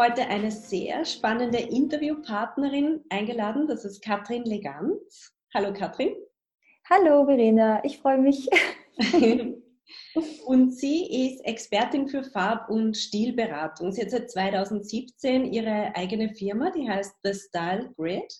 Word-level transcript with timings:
Heute 0.00 0.26
eine 0.28 0.50
sehr 0.50 1.04
spannende 1.04 1.58
Interviewpartnerin 1.58 3.04
eingeladen. 3.10 3.66
Das 3.66 3.84
ist 3.84 4.02
Katrin 4.02 4.44
Leganz. 4.44 5.34
Hallo 5.52 5.74
Katrin. 5.74 6.14
Hallo 6.88 7.26
Verena, 7.26 7.84
ich 7.84 7.98
freue 7.98 8.16
mich. 8.16 8.48
und 10.46 10.74
sie 10.74 11.28
ist 11.28 11.44
Expertin 11.44 12.08
für 12.08 12.24
Farb- 12.24 12.70
und 12.70 12.96
Stilberatung. 12.96 13.92
Sie 13.92 14.00
hat 14.00 14.10
seit 14.10 14.30
2017 14.30 15.52
ihre 15.52 15.94
eigene 15.94 16.30
Firma, 16.34 16.70
die 16.70 16.88
heißt 16.88 17.16
The 17.22 17.34
Style 17.34 17.92
Grid. 17.98 18.32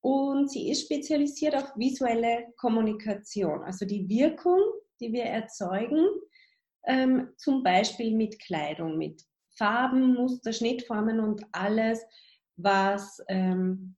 Und 0.00 0.50
sie 0.50 0.70
ist 0.70 0.86
spezialisiert 0.86 1.54
auf 1.54 1.70
visuelle 1.76 2.46
Kommunikation, 2.56 3.62
also 3.62 3.84
die 3.84 4.08
Wirkung, 4.08 4.62
die 5.00 5.12
wir 5.12 5.24
erzeugen, 5.24 6.06
ähm, 6.86 7.28
zum 7.36 7.62
Beispiel 7.62 8.16
mit 8.16 8.40
Kleidung, 8.40 8.96
mit 8.96 9.27
Farben, 9.58 10.14
Muster, 10.14 10.52
Schnittformen 10.52 11.20
und 11.20 11.44
alles, 11.52 12.00
was, 12.56 13.22
ähm, 13.28 13.96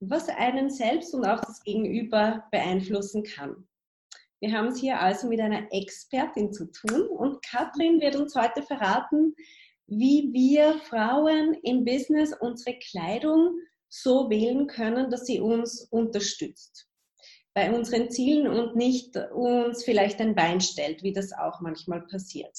was 0.00 0.28
einen 0.28 0.70
selbst 0.70 1.14
und 1.14 1.24
auch 1.24 1.40
das 1.40 1.62
Gegenüber 1.62 2.44
beeinflussen 2.52 3.24
kann. 3.24 3.66
Wir 4.40 4.52
haben 4.52 4.68
es 4.68 4.78
hier 4.78 5.00
also 5.00 5.26
mit 5.26 5.40
einer 5.40 5.72
Expertin 5.72 6.52
zu 6.52 6.70
tun 6.70 7.08
und 7.08 7.42
Katrin 7.42 8.00
wird 8.00 8.14
uns 8.14 8.36
heute 8.36 8.62
verraten, 8.62 9.34
wie 9.86 10.30
wir 10.32 10.78
Frauen 10.78 11.54
im 11.62 11.84
Business 11.84 12.32
unsere 12.38 12.78
Kleidung 12.78 13.58
so 13.88 14.30
wählen 14.30 14.66
können, 14.66 15.10
dass 15.10 15.24
sie 15.26 15.40
uns 15.40 15.88
unterstützt 15.90 16.88
bei 17.54 17.72
unseren 17.72 18.08
Zielen 18.10 18.46
und 18.46 18.76
nicht 18.76 19.16
uns 19.16 19.82
vielleicht 19.82 20.20
ein 20.20 20.36
Bein 20.36 20.60
stellt, 20.60 21.02
wie 21.02 21.12
das 21.12 21.32
auch 21.32 21.60
manchmal 21.60 22.02
passiert. 22.02 22.56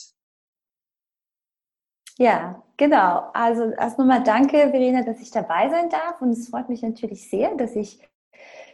Ja, 2.20 2.62
genau. 2.75 3.30
Also 3.34 3.72
erst 3.72 3.98
nochmal 3.98 4.22
danke, 4.23 4.58
Verena, 4.58 5.03
dass 5.03 5.22
ich 5.22 5.31
dabei 5.31 5.70
sein 5.70 5.89
darf. 5.89 6.22
Und 6.22 6.31
es 6.31 6.50
freut 6.50 6.67
mich 6.67 6.81
natürlich 6.81 7.30
sehr, 7.30 7.56
dass 7.56 7.78
ich 7.78 8.06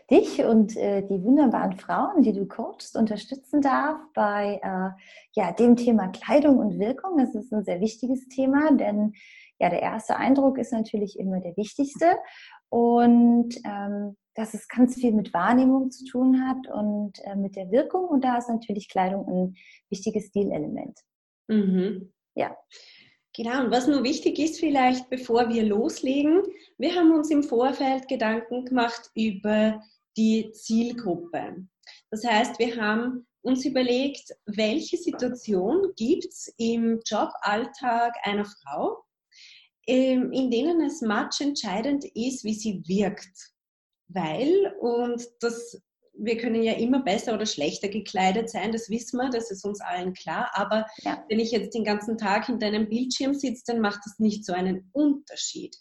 dich 0.09 0.43
und 0.43 0.75
äh, 0.75 1.03
die 1.03 1.23
wunderbaren 1.23 1.77
Frauen, 1.77 2.23
die 2.23 2.33
du 2.33 2.47
coachst, 2.47 2.97
unterstützen 2.97 3.61
darf 3.61 3.99
bei 4.15 4.59
äh, 4.63 4.89
ja, 5.33 5.51
dem 5.51 5.75
Thema 5.75 6.07
Kleidung 6.07 6.57
und 6.57 6.79
Wirkung. 6.79 7.19
Das 7.19 7.35
ist 7.35 7.53
ein 7.53 7.63
sehr 7.63 7.81
wichtiges 7.81 8.27
Thema, 8.29 8.71
denn 8.71 9.13
ja, 9.59 9.69
der 9.69 9.81
erste 9.81 10.15
Eindruck 10.17 10.57
ist 10.57 10.73
natürlich 10.73 11.19
immer 11.19 11.39
der 11.39 11.55
wichtigste. 11.55 12.17
Und 12.69 13.55
ähm, 13.63 14.17
dass 14.33 14.55
es 14.55 14.67
ganz 14.67 14.95
viel 14.95 15.13
mit 15.13 15.33
Wahrnehmung 15.35 15.91
zu 15.91 16.03
tun 16.05 16.47
hat 16.47 16.67
und 16.73 17.23
äh, 17.25 17.35
mit 17.35 17.55
der 17.55 17.69
Wirkung. 17.69 18.05
Und 18.05 18.23
da 18.23 18.37
ist 18.37 18.49
natürlich 18.49 18.89
Kleidung 18.89 19.27
ein 19.27 19.55
wichtiges 19.89 20.25
Stilelement. 20.29 20.99
Mhm. 21.47 22.11
Ja. 22.33 22.57
Genau, 23.35 23.65
und 23.65 23.71
was 23.71 23.87
nur 23.87 24.03
wichtig 24.03 24.39
ist 24.39 24.59
vielleicht, 24.59 25.09
bevor 25.09 25.49
wir 25.49 25.63
loslegen, 25.63 26.41
wir 26.77 26.95
haben 26.95 27.13
uns 27.13 27.29
im 27.31 27.43
Vorfeld 27.43 28.07
Gedanken 28.07 28.63
gemacht 28.63 29.11
über 29.13 29.81
die 30.15 30.51
Zielgruppe. 30.51 31.67
Das 32.11 32.23
heißt, 32.23 32.57
wir 32.59 32.77
haben 32.77 33.27
uns 33.41 33.65
überlegt, 33.65 34.31
welche 34.45 34.95
Situation 34.95 35.91
gibt 35.97 36.25
es 36.25 36.53
im 36.57 37.01
Joballtag 37.05 38.15
einer 38.23 38.45
Frau, 38.45 39.03
ähm, 39.85 40.31
in 40.31 40.49
denen 40.49 40.79
es 40.81 41.01
much 41.01 41.41
entscheidend 41.41 42.05
ist, 42.15 42.45
wie 42.45 42.53
sie 42.53 42.81
wirkt. 42.87 43.51
Weil, 44.07 44.73
und 44.79 45.21
das 45.41 45.81
wir 46.17 46.37
können 46.37 46.63
ja 46.63 46.73
immer 46.73 47.03
besser 47.03 47.33
oder 47.33 47.45
schlechter 47.45 47.89
gekleidet 47.89 48.49
sein, 48.49 48.71
das 48.71 48.89
wissen 48.89 49.17
wir, 49.17 49.29
das 49.29 49.51
ist 49.51 49.65
uns 49.65 49.81
allen 49.81 50.13
klar. 50.13 50.51
Aber 50.53 50.85
ja. 51.03 51.23
wenn 51.29 51.39
ich 51.39 51.51
jetzt 51.51 51.73
den 51.73 51.83
ganzen 51.83 52.17
Tag 52.17 52.45
hinter 52.45 52.67
einem 52.67 52.89
Bildschirm 52.89 53.33
sitze, 53.33 53.63
dann 53.67 53.81
macht 53.81 53.99
das 54.05 54.19
nicht 54.19 54.45
so 54.45 54.53
einen 54.53 54.89
Unterschied. 54.93 55.75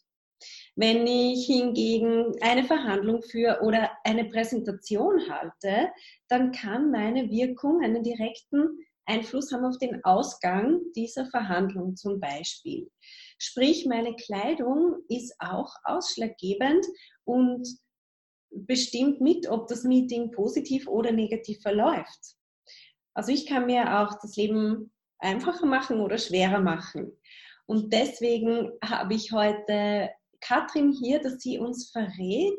Wenn 0.77 1.07
ich 1.07 1.47
hingegen 1.47 2.33
eine 2.41 2.65
Verhandlung 2.65 3.23
führe 3.23 3.61
oder 3.63 3.91
eine 4.03 4.25
Präsentation 4.25 5.29
halte, 5.31 5.89
dann 6.29 6.51
kann 6.51 6.91
meine 6.91 7.31
Wirkung 7.31 7.81
einen 7.83 8.03
direkten 8.03 8.79
Einfluss 9.07 9.53
haben 9.53 9.65
auf 9.65 9.79
den 9.79 10.03
Ausgang 10.05 10.81
dieser 10.97 11.27
Verhandlung 11.27 11.95
zum 11.95 12.21
Beispiel. 12.21 12.91
Sprich, 13.39 13.87
meine 13.87 14.17
Kleidung 14.17 14.97
ist 15.09 15.35
auch 15.39 15.75
ausschlaggebend 15.85 16.85
und 17.25 17.69
bestimmt 18.55 19.21
mit, 19.21 19.49
ob 19.49 19.69
das 19.69 19.85
Meeting 19.85 20.31
positiv 20.31 20.87
oder 20.89 21.13
negativ 21.13 21.61
verläuft. 21.61 22.37
Also 23.15 23.33
ich 23.33 23.47
kann 23.47 23.67
mir 23.67 24.01
auch 24.01 24.19
das 24.21 24.37
Leben 24.37 24.93
einfacher 25.19 25.67
machen 25.67 26.01
oder 26.01 26.19
schwerer 26.19 26.61
machen. 26.61 27.13
Und 27.67 27.93
deswegen 27.93 28.71
habe 28.83 29.15
ich 29.15 29.33
heute 29.33 30.11
Katrin 30.41 30.93
hier, 30.93 31.21
dass 31.21 31.41
sie 31.41 31.59
uns 31.59 31.91
verrät, 31.91 32.59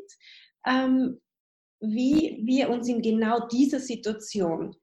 ähm, 0.66 1.20
wie 1.80 2.40
wir 2.44 2.70
uns 2.70 2.88
in 2.88 3.02
genau 3.02 3.46
dieser 3.48 3.80
Situation 3.80 4.74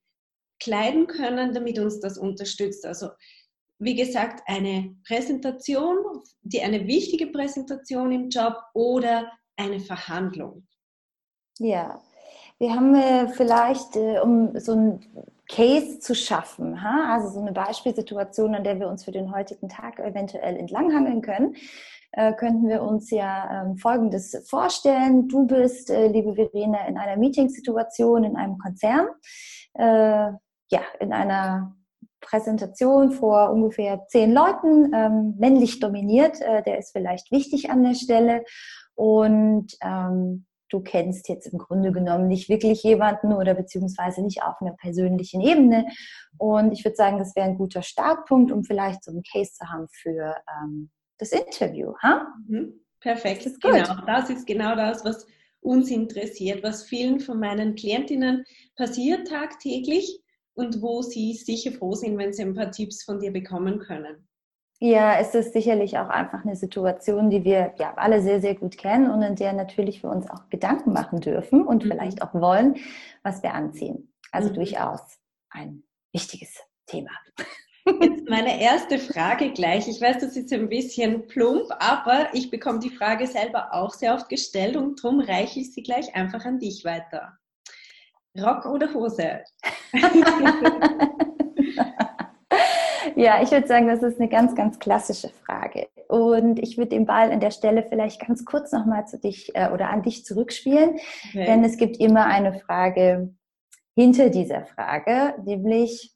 kleiden 0.62 1.08
können, 1.08 1.54
damit 1.54 1.80
uns 1.80 2.00
das 2.00 2.18
unterstützt. 2.18 2.86
Also 2.86 3.10
wie 3.80 3.96
gesagt, 3.96 4.42
eine 4.46 4.96
Präsentation, 5.06 5.98
die 6.42 6.62
eine 6.62 6.88
wichtige 6.88 7.28
Präsentation 7.28 8.12
im 8.12 8.30
Job 8.30 8.56
oder 8.74 9.30
eine 9.58 9.80
Verhandlung. 9.80 10.66
Ja, 11.60 12.02
wir 12.58 12.74
haben 12.76 12.96
äh, 12.96 13.28
vielleicht, 13.28 13.96
äh, 13.96 14.20
um 14.20 14.58
so 14.60 14.74
ein 14.74 15.00
Case 15.50 16.00
zu 16.00 16.16
schaffen, 16.16 16.82
ha? 16.82 17.14
also 17.14 17.30
so 17.30 17.40
eine 17.40 17.52
Beispielsituation, 17.52 18.56
an 18.56 18.64
der 18.64 18.80
wir 18.80 18.88
uns 18.88 19.04
für 19.04 19.12
den 19.12 19.36
heutigen 19.36 19.70
Tag 19.70 20.00
eventuell 20.00 20.58
entlanghangeln 20.58 21.22
können, 21.22 21.56
äh, 22.14 22.34
könnten 22.34 22.68
wir 22.70 22.82
uns 22.82 23.12
ja 23.12 23.64
ähm, 23.64 23.78
Folgendes 23.78 24.44
vorstellen. 24.50 25.28
Du 25.28 25.46
bist, 25.46 25.90
äh, 25.90 26.08
liebe 26.08 26.34
Verena, 26.36 26.88
in 26.88 26.98
einer 26.98 27.18
Meetingsituation 27.18 28.24
in 28.24 28.36
einem 28.36 28.58
Konzern, 28.58 29.08
äh, 29.74 30.32
ja, 30.72 30.82
in 31.00 31.14
einer 31.14 31.76
Präsentation 32.22 33.12
vor 33.12 33.52
ungefähr 33.52 34.06
zehn 34.08 34.32
Leuten, 34.32 34.92
ähm, 34.94 35.36
männlich 35.38 35.80
dominiert, 35.80 36.42
äh, 36.42 36.64
der 36.64 36.80
ist 36.80 36.94
vielleicht 36.94 37.32
wichtig 37.32 37.70
an 37.70 37.84
der 37.84 37.96
Stelle 37.96 38.44
und 38.96 39.76
ähm, 39.82 40.46
du 40.70 40.82
kennst 40.82 41.30
jetzt 41.30 41.48
im 41.48 41.60
Grunde 41.60 41.92
genommen 41.92 42.28
nicht 42.28 42.50
wirklich 42.50 42.84
jemanden 42.84 43.34
oder 43.34 43.54
beziehungsweise 43.54 44.24
nicht 44.24 44.44
auf 44.44 44.56
einer 44.62 44.74
persönlichen 44.74 45.42
Ebene. 45.42 45.86
Und 46.38 46.72
ich 46.72 46.84
würde 46.84 46.96
sagen, 46.96 47.20
das 47.20 47.36
wäre 47.36 47.48
ein 47.48 47.58
guter 47.58 47.82
Startpunkt, 47.82 48.52
um 48.52 48.64
vielleicht 48.64 49.04
so 49.04 49.12
einen 49.12 49.24
Case 49.24 49.52
zu 49.54 49.66
haben 49.70 49.88
für 49.92 50.36
ähm, 50.62 50.90
das 51.18 51.32
Interview. 51.32 51.94
Ha? 52.02 52.28
Mhm. 52.48 52.80
Perfekt. 53.00 53.46
Das 53.46 53.60
genau, 53.60 54.06
das 54.06 54.30
ist 54.30 54.48
genau 54.48 54.76
das, 54.76 55.04
was 55.04 55.28
uns 55.60 55.92
interessiert, 55.92 56.64
was 56.64 56.84
vielen 56.84 57.20
von 57.20 57.40
meinen 57.40 57.76
Klientinnen 57.76 58.46
passiert 58.76 59.28
tagtäglich 59.28 60.22
und 60.56 60.82
wo 60.82 61.02
sie 61.02 61.34
sicher 61.34 61.72
froh 61.72 61.94
sind, 61.94 62.18
wenn 62.18 62.34
sie 62.34 62.44
ein 62.44 62.54
paar 62.54 62.72
Tipps 62.72 63.04
von 63.04 63.20
dir 63.20 63.32
bekommen 63.32 63.80
können. 63.80 64.28
Ja, 64.80 65.18
es 65.20 65.34
ist 65.34 65.54
sicherlich 65.54 65.98
auch 65.98 66.10
einfach 66.10 66.44
eine 66.44 66.56
Situation, 66.56 67.30
die 67.30 67.44
wir 67.44 67.74
ja 67.78 67.94
alle 67.96 68.22
sehr, 68.22 68.42
sehr 68.42 68.56
gut 68.56 68.78
kennen 68.78 69.10
und 69.10 69.22
in 69.22 69.36
der 69.36 69.54
natürlich 69.54 70.04
wir 70.04 70.10
uns 70.10 70.30
auch 70.30 70.50
Gedanken 70.50 70.92
machen 70.92 71.22
dürfen 71.22 71.66
und 71.66 71.86
mhm. 71.86 71.90
vielleicht 71.90 72.22
auch 72.22 72.34
wollen, 72.34 72.76
was 73.24 73.44
wir 73.44 73.54
anziehen. 73.54 74.14
Also 74.32 74.50
mhm. 74.50 74.56
durchaus 74.56 75.02
ein 75.50 75.84
wichtiges 76.12 76.60
Thema. 76.86 77.12
Jetzt 77.86 78.30
meine 78.30 78.62
erste 78.62 78.98
Frage 78.98 79.52
gleich. 79.52 79.88
Ich 79.88 80.00
weiß, 80.00 80.20
das 80.20 80.38
ist 80.38 80.54
ein 80.54 80.70
bisschen 80.70 81.28
plump, 81.28 81.70
aber 81.80 82.30
ich 82.34 82.50
bekomme 82.50 82.80
die 82.80 82.90
Frage 82.90 83.28
selber 83.28 83.74
auch 83.74 83.94
sehr 83.94 84.14
oft 84.14 84.30
gestellt 84.30 84.78
und 84.78 85.04
darum 85.04 85.20
reiche 85.20 85.60
ich 85.60 85.74
sie 85.74 85.84
gleich 85.84 86.16
einfach 86.16 86.46
an 86.46 86.60
dich 86.60 86.86
weiter. 86.86 87.38
Rock 88.40 88.66
oder 88.66 88.94
Hose? 88.94 89.44
Ja, 93.24 93.42
ich 93.42 93.52
würde 93.52 93.68
sagen, 93.68 93.88
das 93.88 94.04
ist 94.04 94.20
eine 94.20 94.28
ganz, 94.28 94.54
ganz 94.54 94.80
klassische 94.80 95.30
Frage. 95.30 95.88
Und 96.10 96.60
ich 96.60 96.78
würde 96.78 96.90
den 96.90 97.06
Ball 97.06 97.32
an 97.32 97.40
der 97.40 97.52
Stelle 97.52 97.86
vielleicht 97.88 98.20
ganz 98.26 98.44
kurz 98.44 98.74
nochmal 98.74 99.08
zu 99.08 99.18
dich 99.18 99.56
äh, 99.56 99.70
oder 99.72 99.90
an 99.90 100.04
dich 100.04 100.26
zurückspielen. 100.26 101.00
Okay. 101.30 101.46
Denn 101.46 101.64
es 101.64 101.78
gibt 101.78 101.98
immer 101.98 102.26
eine 102.26 102.60
Frage 102.60 103.34
hinter 103.96 104.30
dieser 104.30 104.66
Frage, 104.66 105.36
nämlich, 105.46 106.14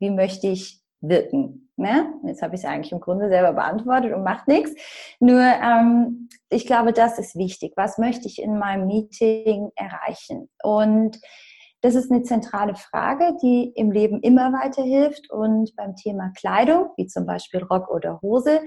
wie 0.00 0.10
möchte 0.10 0.46
ich 0.46 0.80
wirken? 1.02 1.70
Ne? 1.76 2.14
Jetzt 2.24 2.40
habe 2.40 2.54
ich 2.54 2.62
es 2.62 2.66
eigentlich 2.66 2.92
im 2.92 3.00
Grunde 3.00 3.28
selber 3.28 3.52
beantwortet 3.52 4.14
und 4.14 4.22
macht 4.22 4.48
nichts. 4.48 4.72
Nur 5.18 5.40
ähm, 5.40 6.30
ich 6.48 6.66
glaube, 6.66 6.94
das 6.94 7.18
ist 7.18 7.36
wichtig. 7.36 7.74
Was 7.76 7.98
möchte 7.98 8.26
ich 8.26 8.40
in 8.40 8.58
meinem 8.58 8.86
Meeting 8.86 9.70
erreichen? 9.76 10.48
Und 10.62 11.20
das 11.82 11.94
ist 11.94 12.10
eine 12.10 12.22
zentrale 12.22 12.74
Frage, 12.74 13.36
die 13.42 13.72
im 13.74 13.90
Leben 13.90 14.20
immer 14.20 14.52
weiterhilft. 14.52 15.30
Und 15.30 15.74
beim 15.76 15.96
Thema 15.96 16.30
Kleidung, 16.36 16.90
wie 16.96 17.06
zum 17.06 17.26
Beispiel 17.26 17.62
Rock 17.62 17.90
oder 17.90 18.20
Hose, 18.20 18.60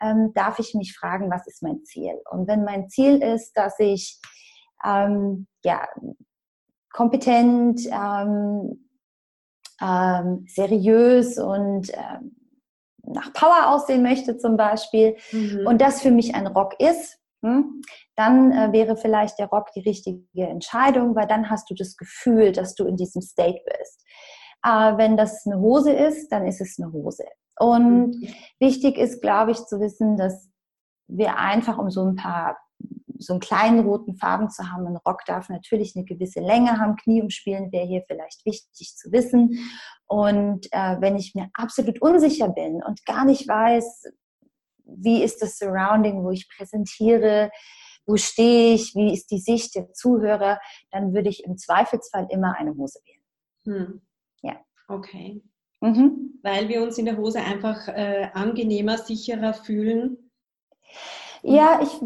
ähm, 0.00 0.32
darf 0.34 0.58
ich 0.58 0.74
mich 0.74 0.96
fragen, 0.96 1.30
was 1.30 1.46
ist 1.46 1.62
mein 1.62 1.84
Ziel? 1.84 2.14
Und 2.30 2.46
wenn 2.46 2.64
mein 2.64 2.88
Ziel 2.88 3.22
ist, 3.22 3.52
dass 3.54 3.78
ich 3.78 4.20
ähm, 4.84 5.46
ja, 5.64 5.88
kompetent, 6.92 7.80
ähm, 7.86 8.88
ähm, 9.80 10.44
seriös 10.48 11.38
und 11.38 11.90
ähm, 11.92 12.36
nach 13.02 13.32
Power 13.32 13.68
aussehen 13.68 14.02
möchte 14.02 14.36
zum 14.36 14.56
Beispiel 14.56 15.16
mhm. 15.32 15.66
und 15.66 15.80
das 15.80 16.02
für 16.02 16.10
mich 16.10 16.34
ein 16.34 16.46
Rock 16.46 16.74
ist, 16.80 17.18
hm, 17.42 17.80
dann 18.18 18.50
äh, 18.50 18.72
wäre 18.72 18.96
vielleicht 18.96 19.38
der 19.38 19.46
Rock 19.46 19.70
die 19.76 19.80
richtige 19.80 20.24
Entscheidung, 20.34 21.14
weil 21.14 21.28
dann 21.28 21.48
hast 21.48 21.70
du 21.70 21.74
das 21.74 21.96
Gefühl, 21.96 22.50
dass 22.50 22.74
du 22.74 22.84
in 22.84 22.96
diesem 22.96 23.22
State 23.22 23.60
bist. 23.64 24.04
Äh, 24.64 24.96
wenn 24.96 25.16
das 25.16 25.46
eine 25.46 25.60
Hose 25.60 25.92
ist, 25.92 26.32
dann 26.32 26.44
ist 26.44 26.60
es 26.60 26.78
eine 26.78 26.92
Hose. 26.92 27.24
Und 27.60 28.16
mhm. 28.16 28.28
wichtig 28.58 28.98
ist, 28.98 29.22
glaube 29.22 29.52
ich, 29.52 29.58
zu 29.66 29.78
wissen, 29.78 30.16
dass 30.16 30.48
wir 31.06 31.38
einfach 31.38 31.78
um 31.78 31.90
so 31.90 32.04
ein 32.04 32.16
paar 32.16 32.58
so 33.20 33.32
einen 33.32 33.40
kleinen 33.40 33.80
roten 33.80 34.14
Farben 34.14 34.48
zu 34.48 34.70
haben. 34.70 34.86
Ein 34.86 34.96
Rock 34.96 35.24
darf 35.26 35.48
natürlich 35.48 35.96
eine 35.96 36.04
gewisse 36.04 36.40
Länge 36.40 36.78
haben. 36.78 36.96
Knie 36.96 37.20
umspielen 37.20 37.72
wäre 37.72 37.86
hier 37.86 38.04
vielleicht 38.06 38.44
wichtig 38.46 38.94
zu 38.96 39.10
wissen. 39.10 39.58
Und 40.06 40.66
äh, 40.72 41.00
wenn 41.00 41.16
ich 41.16 41.34
mir 41.34 41.48
absolut 41.54 42.00
unsicher 42.00 42.48
bin 42.48 42.80
und 42.82 43.04
gar 43.06 43.24
nicht 43.24 43.48
weiß, 43.48 44.04
wie 44.84 45.22
ist 45.22 45.42
das 45.42 45.58
Surrounding, 45.58 46.22
wo 46.22 46.30
ich 46.30 46.48
präsentiere, 46.48 47.50
wo 48.08 48.16
stehe 48.16 48.74
ich, 48.74 48.94
wie 48.94 49.12
ist 49.12 49.30
die 49.30 49.38
Sicht 49.38 49.74
der 49.76 49.92
Zuhörer, 49.92 50.58
dann 50.90 51.12
würde 51.12 51.28
ich 51.28 51.44
im 51.44 51.58
Zweifelsfall 51.58 52.26
immer 52.30 52.56
eine 52.58 52.74
Hose 52.74 53.00
wählen. 53.04 53.22
Hm. 53.64 54.00
Ja. 54.42 54.56
Okay. 54.88 55.42
Mhm. 55.80 56.40
Weil 56.42 56.68
wir 56.68 56.82
uns 56.82 56.96
in 56.98 57.04
der 57.04 57.18
Hose 57.18 57.38
einfach 57.40 57.86
äh, 57.88 58.30
angenehmer, 58.32 58.96
sicherer 58.96 59.52
fühlen. 59.52 60.30
Ja, 61.42 61.80
ich, 61.82 62.00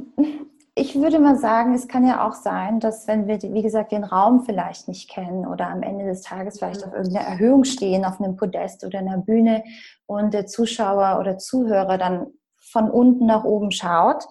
ich 0.75 0.97
würde 0.97 1.21
mal 1.21 1.37
sagen, 1.39 1.73
es 1.73 1.87
kann 1.87 2.07
ja 2.07 2.27
auch 2.27 2.35
sein, 2.35 2.81
dass 2.81 3.07
wenn 3.07 3.29
wir, 3.29 3.41
wie 3.41 3.63
gesagt, 3.63 3.93
den 3.93 4.05
Raum 4.05 4.45
vielleicht 4.45 4.89
nicht 4.89 5.09
kennen 5.09 5.47
oder 5.47 5.69
am 5.69 5.83
Ende 5.83 6.05
des 6.05 6.23
Tages 6.23 6.59
vielleicht 6.59 6.85
auf 6.85 6.93
irgendeiner 6.93 7.27
Erhöhung 7.27 7.63
stehen, 7.65 8.05
auf 8.05 8.21
einem 8.21 8.37
Podest 8.37 8.85
oder 8.85 8.99
einer 8.99 9.19
Bühne 9.19 9.63
und 10.07 10.35
der 10.35 10.47
Zuschauer 10.47 11.19
oder 11.21 11.39
Zuhörer 11.39 11.97
dann 11.97 12.27
von 12.59 12.91
unten 12.91 13.27
nach 13.27 13.45
oben 13.45 13.71
schaut, 13.71 14.25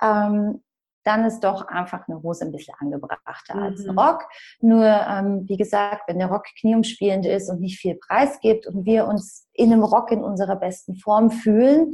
ähm, 0.00 0.62
dann 1.06 1.24
ist 1.24 1.40
doch 1.40 1.68
einfach 1.68 2.08
eine 2.08 2.22
Hose 2.22 2.44
ein 2.44 2.52
bisschen 2.52 2.74
angebrachter 2.78 3.54
mhm. 3.54 3.62
als 3.62 3.86
ein. 3.86 3.98
Rock. 3.98 4.24
Nur, 4.60 4.84
ähm, 4.84 5.44
wie 5.46 5.56
gesagt, 5.56 6.02
wenn 6.08 6.18
der 6.18 6.28
Rock 6.28 6.46
knieumspielend 6.60 7.24
ist 7.26 7.48
und 7.48 7.60
nicht 7.60 7.78
viel 7.78 7.94
Preis 7.94 8.40
gibt 8.40 8.66
und 8.66 8.84
wir 8.84 9.06
uns 9.06 9.48
in 9.52 9.72
einem 9.72 9.84
Rock 9.84 10.10
in 10.10 10.22
unserer 10.22 10.56
besten 10.56 10.96
Form 10.96 11.30
fühlen, 11.30 11.92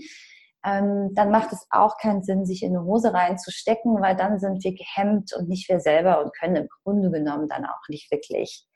ähm, 0.64 1.10
dann 1.14 1.30
macht 1.30 1.52
es 1.52 1.66
auch 1.70 1.98
keinen 1.98 2.22
Sinn, 2.22 2.46
sich 2.46 2.62
in 2.62 2.74
eine 2.74 2.84
Hose 2.84 3.12
reinzustecken, 3.12 4.00
weil 4.00 4.16
dann 4.16 4.38
sind 4.38 4.64
wir 4.64 4.74
gehemmt 4.74 5.32
und 5.36 5.48
nicht 5.48 5.68
wir 5.68 5.80
selber 5.80 6.24
und 6.24 6.32
können 6.38 6.56
im 6.56 6.68
Grunde 6.82 7.10
genommen 7.10 7.48
dann 7.48 7.64
auch 7.66 7.88
nicht 7.88 8.10
wirklich 8.10 8.66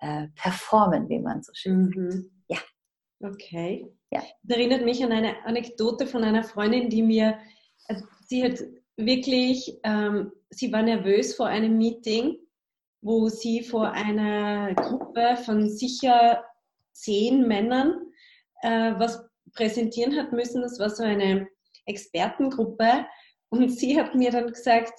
äh, 0.00 0.28
performen, 0.36 1.08
wie 1.08 1.18
man 1.18 1.42
so 1.42 1.52
schön 1.54 1.90
mhm. 1.94 2.10
sagt. 2.10 2.24
Ja. 2.48 2.58
Okay. 3.20 3.92
Ja. 4.10 4.22
Das 4.42 4.56
erinnert 4.56 4.84
mich 4.84 5.02
an 5.04 5.12
eine 5.12 5.44
Anekdote 5.44 6.06
von 6.06 6.24
einer 6.24 6.44
Freundin, 6.44 6.88
die 6.88 7.02
mir, 7.02 7.38
also 7.88 8.04
sie 8.26 8.44
hat 8.44 8.58
wirklich, 8.96 9.78
ähm, 9.82 10.32
sie 10.50 10.72
war 10.72 10.82
nervös 10.82 11.34
vor 11.34 11.46
einem 11.46 11.76
Meeting, 11.76 12.38
wo 13.00 13.28
sie 13.28 13.62
vor 13.62 13.92
einer 13.92 14.74
Gruppe 14.74 15.36
von 15.44 15.68
sicher 15.68 16.44
zehn 16.92 17.46
Männern 17.46 18.00
äh, 18.62 18.92
was 18.98 19.22
präsentieren 19.54 20.16
hat 20.16 20.32
müssen. 20.32 20.62
Das 20.62 20.78
war 20.78 20.90
so 20.90 21.02
eine 21.02 21.48
Expertengruppe 21.86 23.06
und 23.50 23.70
sie 23.70 23.98
hat 24.00 24.14
mir 24.14 24.30
dann 24.30 24.52
gesagt, 24.52 24.92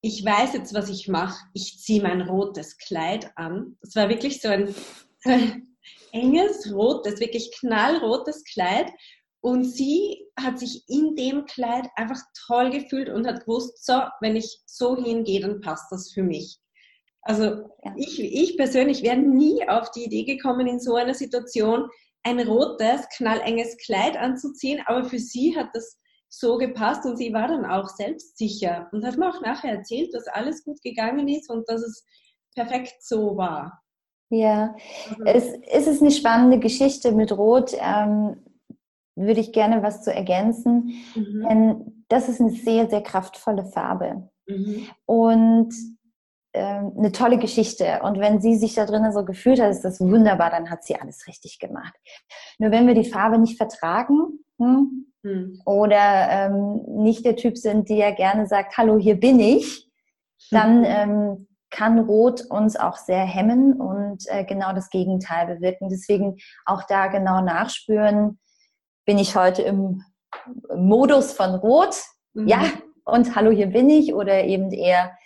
ich 0.00 0.24
weiß 0.24 0.54
jetzt, 0.54 0.74
was 0.74 0.88
ich 0.88 1.08
mache. 1.08 1.44
Ich 1.54 1.78
ziehe 1.80 2.02
mein 2.02 2.22
rotes 2.22 2.76
Kleid 2.78 3.30
an. 3.36 3.76
Das 3.82 3.96
war 3.96 4.08
wirklich 4.08 4.40
so 4.40 4.48
ein, 4.48 4.68
so 5.20 5.30
ein 5.30 5.76
enges 6.12 6.72
rotes, 6.72 7.20
wirklich 7.20 7.50
knallrotes 7.58 8.44
Kleid. 8.44 8.90
Und 9.40 9.64
sie 9.64 10.26
hat 10.38 10.58
sich 10.58 10.84
in 10.88 11.14
dem 11.14 11.44
Kleid 11.46 11.88
einfach 11.94 12.20
toll 12.46 12.70
gefühlt 12.70 13.08
und 13.08 13.26
hat 13.26 13.40
gewusst, 13.40 13.84
so, 13.84 14.00
wenn 14.20 14.36
ich 14.36 14.60
so 14.66 14.96
hingehe, 14.96 15.40
dann 15.40 15.60
passt 15.60 15.90
das 15.90 16.10
für 16.12 16.22
mich. 16.22 16.58
Also 17.22 17.44
ja. 17.44 17.94
ich, 17.96 18.20
ich 18.20 18.56
persönlich 18.56 19.02
wäre 19.02 19.16
nie 19.16 19.68
auf 19.68 19.90
die 19.90 20.04
Idee 20.04 20.24
gekommen, 20.24 20.66
in 20.66 20.80
so 20.80 20.94
einer 20.96 21.14
Situation 21.14 21.88
ein 22.24 22.40
rotes, 22.40 23.08
knallenges 23.16 23.76
Kleid 23.78 24.16
anzuziehen, 24.16 24.82
aber 24.86 25.04
für 25.04 25.18
sie 25.18 25.56
hat 25.56 25.68
das 25.72 25.98
so 26.28 26.58
gepasst 26.58 27.06
und 27.06 27.16
sie 27.16 27.32
war 27.32 27.48
dann 27.48 27.64
auch 27.64 27.88
selbstsicher 27.88 28.88
und 28.92 29.04
hat 29.04 29.16
mir 29.16 29.28
auch 29.28 29.40
nachher 29.40 29.72
erzählt, 29.72 30.12
dass 30.12 30.26
alles 30.26 30.64
gut 30.64 30.80
gegangen 30.82 31.28
ist 31.28 31.48
und 31.48 31.68
dass 31.68 31.82
es 31.82 32.04
perfekt 32.54 32.94
so 33.00 33.36
war. 33.36 33.82
Ja, 34.30 34.74
also, 35.24 35.24
es, 35.24 35.44
es 35.70 35.86
ist 35.86 36.02
eine 36.02 36.10
spannende 36.10 36.58
Geschichte 36.58 37.12
mit 37.12 37.32
Rot. 37.32 37.72
Ähm, 37.80 38.44
würde 39.18 39.40
ich 39.40 39.52
gerne 39.52 39.82
was 39.82 40.02
zu 40.02 40.12
ergänzen, 40.12 40.94
mhm. 41.14 41.46
denn 41.48 42.04
das 42.08 42.28
ist 42.28 42.40
eine 42.40 42.50
sehr, 42.50 42.88
sehr 42.88 43.02
kraftvolle 43.02 43.66
Farbe. 43.66 44.30
Mhm. 44.46 44.86
Und 45.04 45.74
ähm, 46.54 46.92
eine 46.96 47.12
tolle 47.12 47.38
Geschichte. 47.38 48.00
Und 48.02 48.18
wenn 48.18 48.40
sie 48.40 48.56
sich 48.56 48.74
da 48.74 48.86
drinnen 48.86 49.12
so 49.12 49.24
gefühlt 49.24 49.60
hat, 49.60 49.70
ist 49.70 49.84
das 49.84 50.00
wunderbar, 50.00 50.50
dann 50.50 50.70
hat 50.70 50.82
sie 50.82 50.96
alles 50.96 51.26
richtig 51.26 51.58
gemacht. 51.58 51.92
Nur 52.58 52.70
wenn 52.70 52.86
wir 52.86 52.94
die 52.94 53.08
Farbe 53.08 53.38
nicht 53.38 53.58
vertragen 53.58 54.40
hm, 54.58 55.06
hm. 55.22 55.60
oder 55.66 56.28
ähm, 56.30 56.82
nicht 57.02 57.26
der 57.26 57.36
Typ 57.36 57.58
sind, 57.58 57.90
der 57.90 58.12
gerne 58.12 58.46
sagt, 58.46 58.78
hallo, 58.78 58.98
hier 58.98 59.20
bin 59.20 59.38
ich, 59.40 59.90
dann 60.50 60.84
ähm, 60.84 61.46
kann 61.70 61.98
Rot 61.98 62.46
uns 62.48 62.76
auch 62.76 62.96
sehr 62.96 63.24
hemmen 63.24 63.74
und 63.74 64.24
äh, 64.28 64.44
genau 64.44 64.72
das 64.72 64.88
Gegenteil 64.88 65.54
bewirken. 65.54 65.90
Deswegen 65.90 66.38
auch 66.64 66.84
da 66.84 67.08
genau 67.08 67.42
nachspüren, 67.42 68.38
bin 69.08 69.16
ich 69.16 69.34
heute 69.34 69.62
im 69.62 70.04
Modus 70.76 71.32
von 71.32 71.54
Rot? 71.54 71.96
Mhm. 72.34 72.46
Ja, 72.46 72.70
und 73.06 73.34
hallo, 73.34 73.50
hier 73.50 73.68
bin 73.68 73.88
ich 73.88 74.12
oder 74.12 74.44
eben 74.44 74.70
eher 74.70 75.16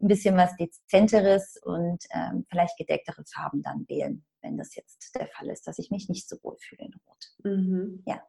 ein 0.00 0.06
bisschen 0.06 0.36
was 0.36 0.54
Dezenteres 0.54 1.58
und 1.64 2.04
ähm, 2.12 2.46
vielleicht 2.48 2.76
gedecktere 2.78 3.24
Farben 3.26 3.64
dann 3.64 3.84
wählen, 3.88 4.24
wenn 4.42 4.58
das 4.58 4.76
jetzt 4.76 5.16
der 5.16 5.26
Fall 5.26 5.48
ist, 5.48 5.66
dass 5.66 5.80
ich 5.80 5.90
mich 5.90 6.08
nicht 6.08 6.28
so 6.28 6.36
wohl 6.44 6.56
fühle 6.60 6.84
in 6.84 6.94
Rot. 7.04 7.32
Mhm. 7.42 8.04
Ja. 8.06 8.22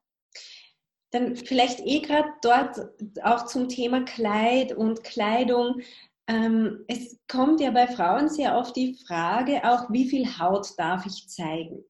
Dann 1.11 1.35
vielleicht 1.35 1.81
eh 1.81 1.99
gerade 1.99 2.29
dort 2.41 2.79
auch 3.23 3.45
zum 3.45 3.69
Thema 3.69 4.05
Kleid 4.05 4.73
und 4.73 5.03
Kleidung. 5.03 5.81
Ähm, 6.25 6.85
es 6.87 7.19
kommt 7.27 7.61
ja 7.61 7.69
bei 7.69 7.85
Frauen 7.85 8.29
sehr 8.29 8.57
oft 8.57 8.75
die 8.75 8.97
Frage 9.05 9.61
auch, 9.63 9.91
wie 9.91 10.09
viel 10.09 10.39
Haut 10.39 10.69
darf 10.79 11.05
ich 11.05 11.29
zeigen? 11.29 11.85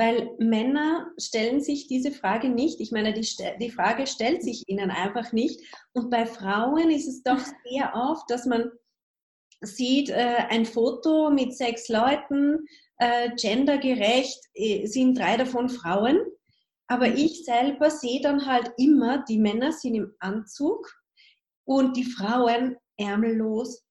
Weil 0.00 0.30
Männer 0.38 1.12
stellen 1.18 1.60
sich 1.60 1.86
diese 1.86 2.10
Frage 2.10 2.48
nicht. 2.48 2.80
Ich 2.80 2.90
meine, 2.90 3.12
die, 3.12 3.28
die 3.60 3.70
Frage 3.70 4.06
stellt 4.06 4.42
sich 4.42 4.66
ihnen 4.66 4.90
einfach 4.90 5.32
nicht. 5.32 5.60
Und 5.92 6.08
bei 6.08 6.24
Frauen 6.24 6.90
ist 6.90 7.06
es 7.06 7.22
doch 7.22 7.38
sehr 7.68 7.92
oft, 7.94 8.30
dass 8.30 8.46
man 8.46 8.70
sieht 9.60 10.08
äh, 10.08 10.46
ein 10.48 10.64
Foto 10.64 11.28
mit 11.28 11.54
sechs 11.54 11.90
Leuten, 11.90 12.66
äh, 12.96 13.28
gendergerecht, 13.36 14.40
äh, 14.54 14.86
sind 14.86 15.18
drei 15.18 15.36
davon 15.36 15.68
Frauen. 15.68 16.18
Aber 16.86 17.08
ich 17.08 17.44
selber 17.44 17.90
sehe 17.90 18.22
dann 18.22 18.46
halt 18.46 18.72
immer, 18.78 19.22
die 19.28 19.38
Männer 19.38 19.70
sind 19.70 19.96
im 19.96 20.14
Anzug 20.18 20.90
und 21.66 21.94
die 21.94 22.04
Frauen 22.04 22.78
ärmellos, 22.96 23.84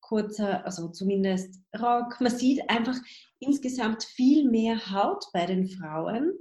kurzer, 0.00 0.64
also 0.64 0.90
zumindest 0.90 1.56
Rock. 1.76 2.20
Man 2.20 2.30
sieht 2.30 2.70
einfach 2.70 2.96
insgesamt 3.40 4.04
viel 4.04 4.48
mehr 4.48 4.92
Haut 4.92 5.24
bei 5.32 5.46
den 5.46 5.66
Frauen. 5.66 6.32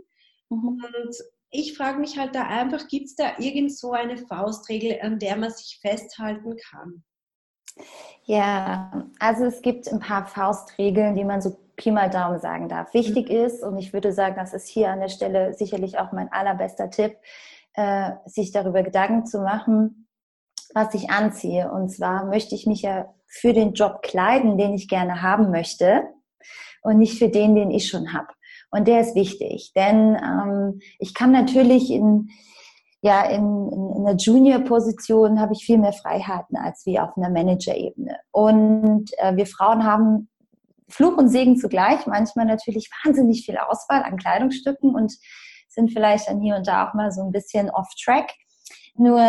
Mhm. 0.49 0.67
Und 0.67 1.15
ich 1.49 1.75
frage 1.75 1.99
mich 1.99 2.17
halt 2.17 2.35
da 2.35 2.43
einfach, 2.43 2.87
gibt 2.87 3.07
es 3.07 3.15
da 3.15 3.31
irgend 3.39 3.75
so 3.75 3.91
eine 3.91 4.17
Faustregel, 4.17 4.99
an 5.01 5.17
der 5.17 5.35
man 5.35 5.51
sich 5.51 5.79
festhalten 5.81 6.55
kann? 6.69 7.03
Ja, 8.25 9.07
also 9.19 9.45
es 9.45 9.61
gibt 9.61 9.91
ein 9.91 9.99
paar 9.99 10.27
Faustregeln, 10.27 11.15
die 11.15 11.23
man 11.23 11.41
so 11.41 11.57
Pi 11.75 11.91
mal 11.91 12.09
Daumen 12.09 12.39
sagen 12.39 12.67
darf. 12.67 12.93
Wichtig 12.93 13.29
mhm. 13.29 13.35
ist, 13.35 13.63
und 13.63 13.77
ich 13.77 13.93
würde 13.93 14.11
sagen, 14.11 14.35
das 14.35 14.53
ist 14.53 14.67
hier 14.67 14.91
an 14.91 14.99
der 14.99 15.07
Stelle 15.07 15.53
sicherlich 15.53 15.97
auch 15.97 16.11
mein 16.11 16.31
allerbester 16.31 16.89
Tipp, 16.89 17.15
äh, 17.73 18.11
sich 18.25 18.51
darüber 18.51 18.83
Gedanken 18.83 19.25
zu 19.25 19.39
machen, 19.39 20.07
was 20.73 20.93
ich 20.93 21.09
anziehe. 21.09 21.71
Und 21.71 21.89
zwar 21.89 22.25
möchte 22.25 22.53
ich 22.53 22.67
mich 22.67 22.81
ja 22.81 23.13
für 23.25 23.53
den 23.53 23.73
Job 23.73 24.01
kleiden, 24.01 24.57
den 24.57 24.73
ich 24.73 24.89
gerne 24.89 25.21
haben 25.21 25.51
möchte 25.51 26.03
und 26.81 26.97
nicht 26.97 27.17
für 27.17 27.29
den, 27.29 27.55
den 27.55 27.71
ich 27.71 27.87
schon 27.87 28.13
habe. 28.13 28.27
Und 28.71 28.87
der 28.87 29.01
ist 29.01 29.15
wichtig, 29.15 29.71
denn 29.75 30.15
ähm, 30.15 30.79
ich 30.99 31.13
kann 31.13 31.31
natürlich 31.31 31.91
in 31.91 32.29
ja, 33.01 33.23
in, 33.23 33.69
in, 33.71 33.95
in 33.95 34.05
der 34.05 34.15
Junior-Position 34.15 35.39
habe 35.39 35.53
ich 35.53 35.63
viel 35.63 35.77
mehr 35.77 35.93
Freiheiten 35.93 36.57
als 36.57 36.85
wie 36.85 36.99
auf 36.99 37.15
einer 37.15 37.29
Manager-Ebene. 37.29 38.17
Und 38.31 39.11
äh, 39.19 39.37
wir 39.37 39.45
Frauen 39.45 39.85
haben 39.85 40.27
Fluch 40.89 41.17
und 41.17 41.29
Segen 41.29 41.55
zugleich, 41.55 42.05
manchmal 42.07 42.45
natürlich 42.45 42.89
wahnsinnig 43.05 43.45
viel 43.45 43.57
Auswahl 43.57 44.03
an 44.03 44.17
Kleidungsstücken 44.17 44.95
und 44.95 45.13
sind 45.69 45.91
vielleicht 45.91 46.27
dann 46.27 46.41
hier 46.41 46.55
und 46.55 46.67
da 46.67 46.89
auch 46.89 46.93
mal 46.93 47.11
so 47.11 47.21
ein 47.21 47.31
bisschen 47.31 47.69
off-track. 47.69 48.33
Nur 48.95 49.21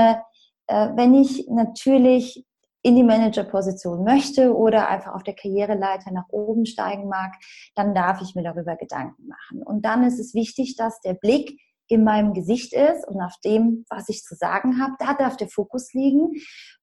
äh, 0.67 0.89
wenn 0.97 1.15
ich 1.15 1.47
natürlich 1.49 2.45
in 2.83 2.97
die 2.97 3.03
Managerposition 3.03 4.05
möchte 4.05 4.57
oder 4.57 4.89
einfach 4.89 5.15
auf 5.15 5.23
der 5.23 5.35
Karriereleiter 5.35 6.13
nach 6.13 6.29
oben 6.31 6.65
steigen 6.65 7.09
mag, 7.09 7.35
dann 7.75 7.95
darf 7.95 8.23
ich 8.23 8.35
mir 8.35 8.43
darüber 8.43 8.77
Gedanken 8.77 9.29
machen. 9.29 9.63
Und 9.63 9.85
dann 9.85 10.05
ist 10.05 10.19
es 10.19 10.35
wichtig, 10.35 10.77
dass 10.77 11.01
der 11.01 11.15
Blick 11.15 11.61
in 11.89 12.05
meinem 12.05 12.35
Gesicht 12.35 12.73
ist 12.73 13.07
und 13.09 13.21
auf 13.21 13.35
dem, 13.45 13.85
was 13.91 14.09
ich 14.09 14.23
zu 14.23 14.37
sagen 14.37 14.81
habe, 14.81 14.93
da 14.99 15.15
darf 15.15 15.37
der 15.37 15.49
Fokus 15.49 15.93
liegen 15.93 16.31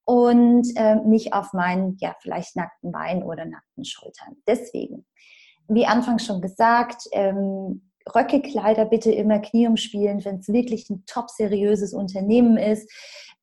und 0.04 0.68
äh, 0.75 0.96
nicht 0.96 1.34
auf 1.34 1.54
meinen, 1.54 1.96
ja, 2.00 2.13
vielleicht 2.20 2.56
nackten 2.58 2.92
Beinen 2.92 3.24
oder 3.24 3.46
nackten 3.46 3.86
Schultern. 3.86 4.36
Deswegen, 4.46 5.06
wie 5.70 5.86
anfangs 5.86 6.25
schon 6.25 6.42
gesagt, 6.42 7.04
ähm, 7.13 7.87
Röcke, 8.16 8.42
Kleider 8.42 8.86
bitte 8.86 9.12
immer 9.12 9.40
knieumspielend, 9.40 10.26
wenn 10.26 10.38
es 10.38 10.48
wirklich 10.48 10.90
ein 10.90 11.04
top 11.06 11.30
seriöses 11.30 11.94
Unternehmen 11.94 12.58
ist. 12.58 12.92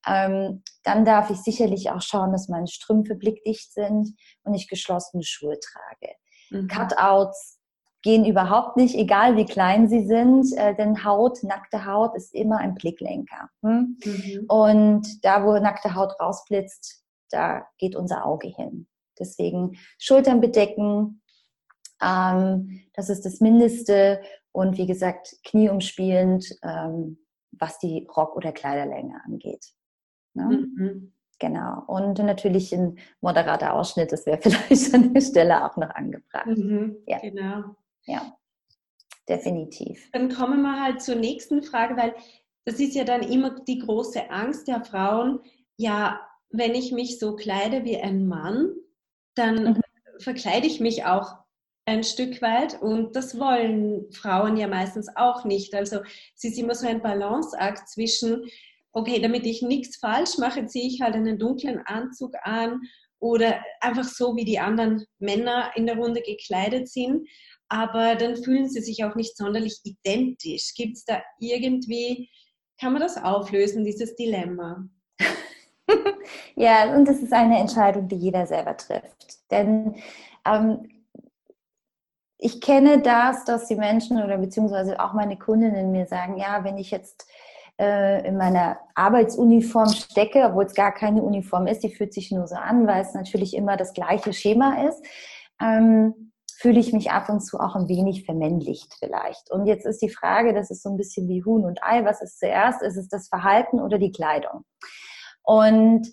Ähm, 0.07 0.63
dann 0.83 1.05
darf 1.05 1.31
ich 1.31 1.39
sicherlich 1.39 1.91
auch 1.91 2.03
schauen, 2.03 2.33
dass 2.33 2.49
meine 2.49 2.67
Strümpfe 2.67 3.15
blickdicht 3.15 3.73
sind 3.73 4.15
und 4.43 4.55
ich 4.55 4.69
geschlossene 4.69 5.23
Schuhe 5.23 5.59
trage. 5.59 6.15
Mhm. 6.51 6.69
Cutouts 6.69 7.59
gehen 8.03 8.27
überhaupt 8.27 8.77
nicht, 8.77 8.95
egal 8.95 9.37
wie 9.37 9.47
klein 9.47 9.89
sie 9.89 10.07
sind, 10.07 10.53
äh, 10.59 10.75
denn 10.75 11.05
Haut, 11.05 11.43
nackte 11.43 11.87
Haut 11.87 12.15
ist 12.15 12.35
immer 12.35 12.59
ein 12.59 12.75
Blicklenker. 12.75 13.49
Hm? 13.63 13.99
Mhm. 14.05 14.45
Und 14.47 15.25
da, 15.25 15.43
wo 15.45 15.59
nackte 15.59 15.95
Haut 15.95 16.13
rausblitzt, 16.21 17.03
da 17.31 17.67
geht 17.79 17.97
unser 17.97 18.27
Auge 18.27 18.49
hin. 18.49 18.87
Deswegen 19.19 19.79
Schultern 19.99 20.43
bedecken, 20.43 21.23
ähm, 22.03 22.83
das 22.93 23.09
ist 23.09 23.25
das 23.25 23.41
Mindeste. 23.41 24.21
Und 24.55 24.79
wie 24.79 24.87
gesagt, 24.87 25.37
knieumspielend, 25.43 26.47
ähm, 26.63 27.19
was 27.51 27.81
die 27.81 28.07
Rock- 28.17 28.37
oder 28.37 28.53
Kleiderlänge 28.53 29.21
angeht. 29.25 29.67
Ne? 30.35 30.45
Mhm. 30.45 31.13
Genau. 31.41 31.83
Und 31.89 32.19
natürlich 32.21 32.73
ein 32.73 32.99
moderater 33.21 33.75
Ausschnitt, 33.75 34.13
das 34.13 34.27
wäre 34.27 34.39
vielleicht 34.43 34.95
an 34.95 35.13
der 35.13 35.21
Stelle 35.21 35.65
auch 35.65 35.77
noch 35.77 35.91
angebracht. 35.91 36.47
Mhm. 36.47 36.99
Ja. 37.07 37.19
Genau. 37.19 37.75
Ja, 38.05 38.37
definitiv. 39.29 40.09
Dann 40.13 40.33
kommen 40.33 40.63
wir 40.63 40.81
halt 40.81 41.03
zur 41.03 41.17
nächsten 41.17 41.65
Frage, 41.65 41.97
weil 41.97 42.15
das 42.65 42.79
ist 42.79 42.95
ja 42.95 43.03
dann 43.03 43.23
immer 43.23 43.59
die 43.65 43.81
große 43.81 44.31
Angst 44.31 44.69
der 44.69 44.85
Frauen. 44.85 45.41
Ja, 45.77 46.21
wenn 46.51 46.77
ich 46.77 46.93
mich 46.93 47.19
so 47.19 47.35
kleide 47.35 47.85
wie 47.85 47.97
ein 47.97 48.29
Mann, 48.29 48.71
dann 49.35 49.65
mhm. 49.65 49.81
verkleide 50.19 50.69
ich 50.69 50.79
mich 50.79 51.05
auch 51.05 51.44
ein 51.87 52.03
Stück 52.03 52.41
weit 52.41 52.81
und 52.81 53.15
das 53.15 53.39
wollen 53.39 54.11
Frauen 54.13 54.57
ja 54.57 54.69
meistens 54.69 55.09
auch 55.17 55.45
nicht. 55.45 55.75
Also 55.75 56.01
es 56.35 56.45
ist 56.45 56.59
immer 56.59 56.75
so 56.75 56.87
ein 56.87 57.03
Balanceakt 57.03 57.89
zwischen, 57.89 58.45
okay, 58.93 59.21
damit 59.21 59.45
ich 59.47 59.63
nichts 59.63 59.99
falsch 59.99 60.39
mache, 60.39 60.67
ziehe 60.67 60.87
ich 60.87 61.01
halt 61.03 61.15
einen 61.15 61.39
dunklen 61.39 61.81
Anzug 61.85 62.33
an 62.43 62.81
oder 63.19 63.63
einfach 63.81 64.05
so, 64.05 64.37
wie 64.37 64.45
die 64.45 64.59
anderen 64.59 65.05
Männer 65.19 65.73
in 65.75 65.87
der 65.87 65.97
Runde 65.97 66.23
gekleidet 66.23 66.89
sind 66.89 67.27
aber 67.69 68.15
dann 68.15 68.37
fühlen 68.37 68.69
sie 68.69 68.81
sich 68.81 69.05
auch 69.05 69.15
nicht 69.15 69.37
sonderlich 69.37 69.81
identisch. 69.83 70.75
Gibt 70.77 70.97
es 70.97 71.05
da 71.05 71.23
irgendwie, 71.41 72.31
kann 72.81 72.93
man 72.93 73.03
das 73.03 73.17
auflösen, 73.17 73.85
dieses 73.85 74.15
Dilemma? 74.15 74.89
ja, 76.55 76.95
und 76.95 77.07
das 77.07 77.21
ist 77.21 77.33
eine 77.33 77.59
Entscheidung, 77.59 78.09
die 78.09 78.17
jeder 78.17 78.47
selber 78.47 78.77
trifft. 78.77 79.51
Denn 79.51 79.97
ähm, 80.47 80.89
ich 82.45 82.61
kenne 82.61 83.01
das, 83.01 83.47
dass 83.47 83.69
die 83.69 83.75
Menschen 83.75 84.23
oder 84.23 84.37
beziehungsweise 84.37 85.01
auch 85.01 85.15
meine 85.15 85.39
Kundinnen 85.39 85.93
mir 85.93 86.07
sagen, 86.07 86.37
ja, 86.37 86.63
wenn 86.63 86.77
ich 86.77 86.91
jetzt 86.91 87.27
äh, 87.81 88.29
in 88.29 88.37
meiner 88.37 88.81
Arbeitsuniform 88.95 89.89
stecke, 89.89 90.45
obwohl 90.45 90.67
es 90.67 90.75
gar 90.75 90.93
keine 90.93 91.23
Uniform 91.23 91.67
ist, 91.67 91.83
die 91.83 91.89
fühlt 91.89 92.13
sich 92.13 92.31
nur 92.31 92.47
so 92.47 92.57
an, 92.57 92.87
weil 92.87 93.01
es 93.01 93.15
natürlich 93.15 93.57
immer 93.57 93.79
das 93.79 93.95
gleiche 93.95 94.35
Schema 94.35 94.87
ist. 94.87 95.03
Ähm, 95.59 96.33
fühle 96.59 96.81
ich 96.81 96.93
mich 96.93 97.13
ab 97.13 97.31
und 97.31 97.41
zu 97.41 97.59
auch 97.59 97.77
ein 97.77 97.89
wenig 97.89 98.27
vermännlicht 98.27 98.93
vielleicht. 98.99 99.51
Und 99.51 99.65
jetzt 99.65 99.87
ist 99.87 100.03
die 100.03 100.11
Frage, 100.11 100.53
das 100.53 100.71
ist 100.71 100.83
so 100.83 100.91
ein 100.91 100.99
bisschen 100.99 101.27
wie 101.29 101.43
Huhn 101.43 101.65
und 101.65 101.83
Ei, 101.83 102.05
was 102.05 102.21
ist 102.21 102.39
zuerst? 102.39 102.83
Ist 102.83 102.99
es 102.99 103.09
das 103.09 103.29
Verhalten 103.29 103.81
oder 103.81 103.99
die 103.99 104.13
Kleidung? 104.13 104.67
Und 105.43 106.13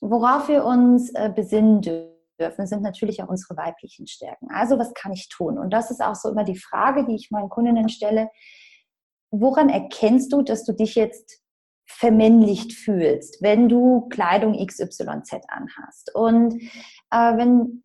worauf 0.00 0.46
wir 0.46 0.64
uns 0.64 1.12
äh, 1.12 1.32
besinnen 1.34 1.80
dürfen, 1.80 2.13
sind 2.38 2.82
natürlich 2.82 3.22
auch 3.22 3.28
unsere 3.28 3.56
weiblichen 3.56 4.06
Stärken. 4.06 4.48
Also 4.50 4.78
was 4.78 4.92
kann 4.94 5.12
ich 5.12 5.28
tun? 5.28 5.58
Und 5.58 5.70
das 5.70 5.90
ist 5.90 6.02
auch 6.02 6.14
so 6.14 6.30
immer 6.30 6.44
die 6.44 6.58
Frage, 6.58 7.04
die 7.06 7.14
ich 7.14 7.30
meinen 7.30 7.48
Kundinnen 7.48 7.88
stelle. 7.88 8.30
Woran 9.30 9.68
erkennst 9.68 10.32
du, 10.32 10.42
dass 10.42 10.64
du 10.64 10.72
dich 10.72 10.94
jetzt 10.94 11.40
vermännlicht 11.86 12.72
fühlst, 12.72 13.42
wenn 13.42 13.68
du 13.68 14.08
Kleidung 14.08 14.54
XYZ 14.66 15.00
anhast? 15.48 16.14
Und 16.14 16.54
äh, 17.10 17.36
wenn 17.36 17.83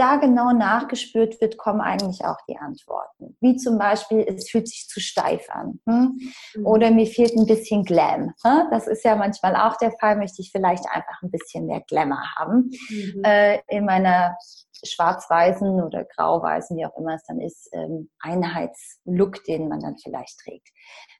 da 0.00 0.16
genau 0.16 0.52
nachgespürt 0.52 1.40
wird, 1.40 1.58
kommen 1.58 1.80
eigentlich 1.82 2.24
auch 2.24 2.38
die 2.48 2.56
Antworten. 2.56 3.36
Wie 3.40 3.56
zum 3.56 3.78
Beispiel, 3.78 4.24
es 4.26 4.48
fühlt 4.48 4.66
sich 4.66 4.88
zu 4.88 4.98
steif 4.98 5.46
an. 5.50 5.80
Hm? 5.86 6.18
Mhm. 6.54 6.66
Oder 6.66 6.90
mir 6.90 7.06
fehlt 7.06 7.36
ein 7.36 7.46
bisschen 7.46 7.84
Glam. 7.84 8.32
Hm? 8.42 8.68
Das 8.70 8.86
ist 8.86 9.04
ja 9.04 9.14
manchmal 9.14 9.54
auch 9.56 9.76
der 9.76 9.92
Fall, 9.92 10.16
möchte 10.16 10.40
ich 10.40 10.50
vielleicht 10.50 10.86
einfach 10.86 11.20
ein 11.22 11.30
bisschen 11.30 11.66
mehr 11.66 11.82
Glamour 11.86 12.22
haben. 12.38 12.70
Mhm. 12.88 13.22
Äh, 13.24 13.60
in 13.68 13.84
meiner 13.84 14.36
schwarz-weißen 14.82 15.82
oder 15.82 16.04
grau-weißen, 16.04 16.78
wie 16.78 16.86
auch 16.86 16.96
immer 16.96 17.14
es 17.14 17.24
dann 17.24 17.38
ist, 17.38 17.68
ähm, 17.72 18.08
Einheitslook, 18.20 19.44
den 19.44 19.68
man 19.68 19.80
dann 19.80 19.98
vielleicht 20.02 20.38
trägt. 20.38 20.68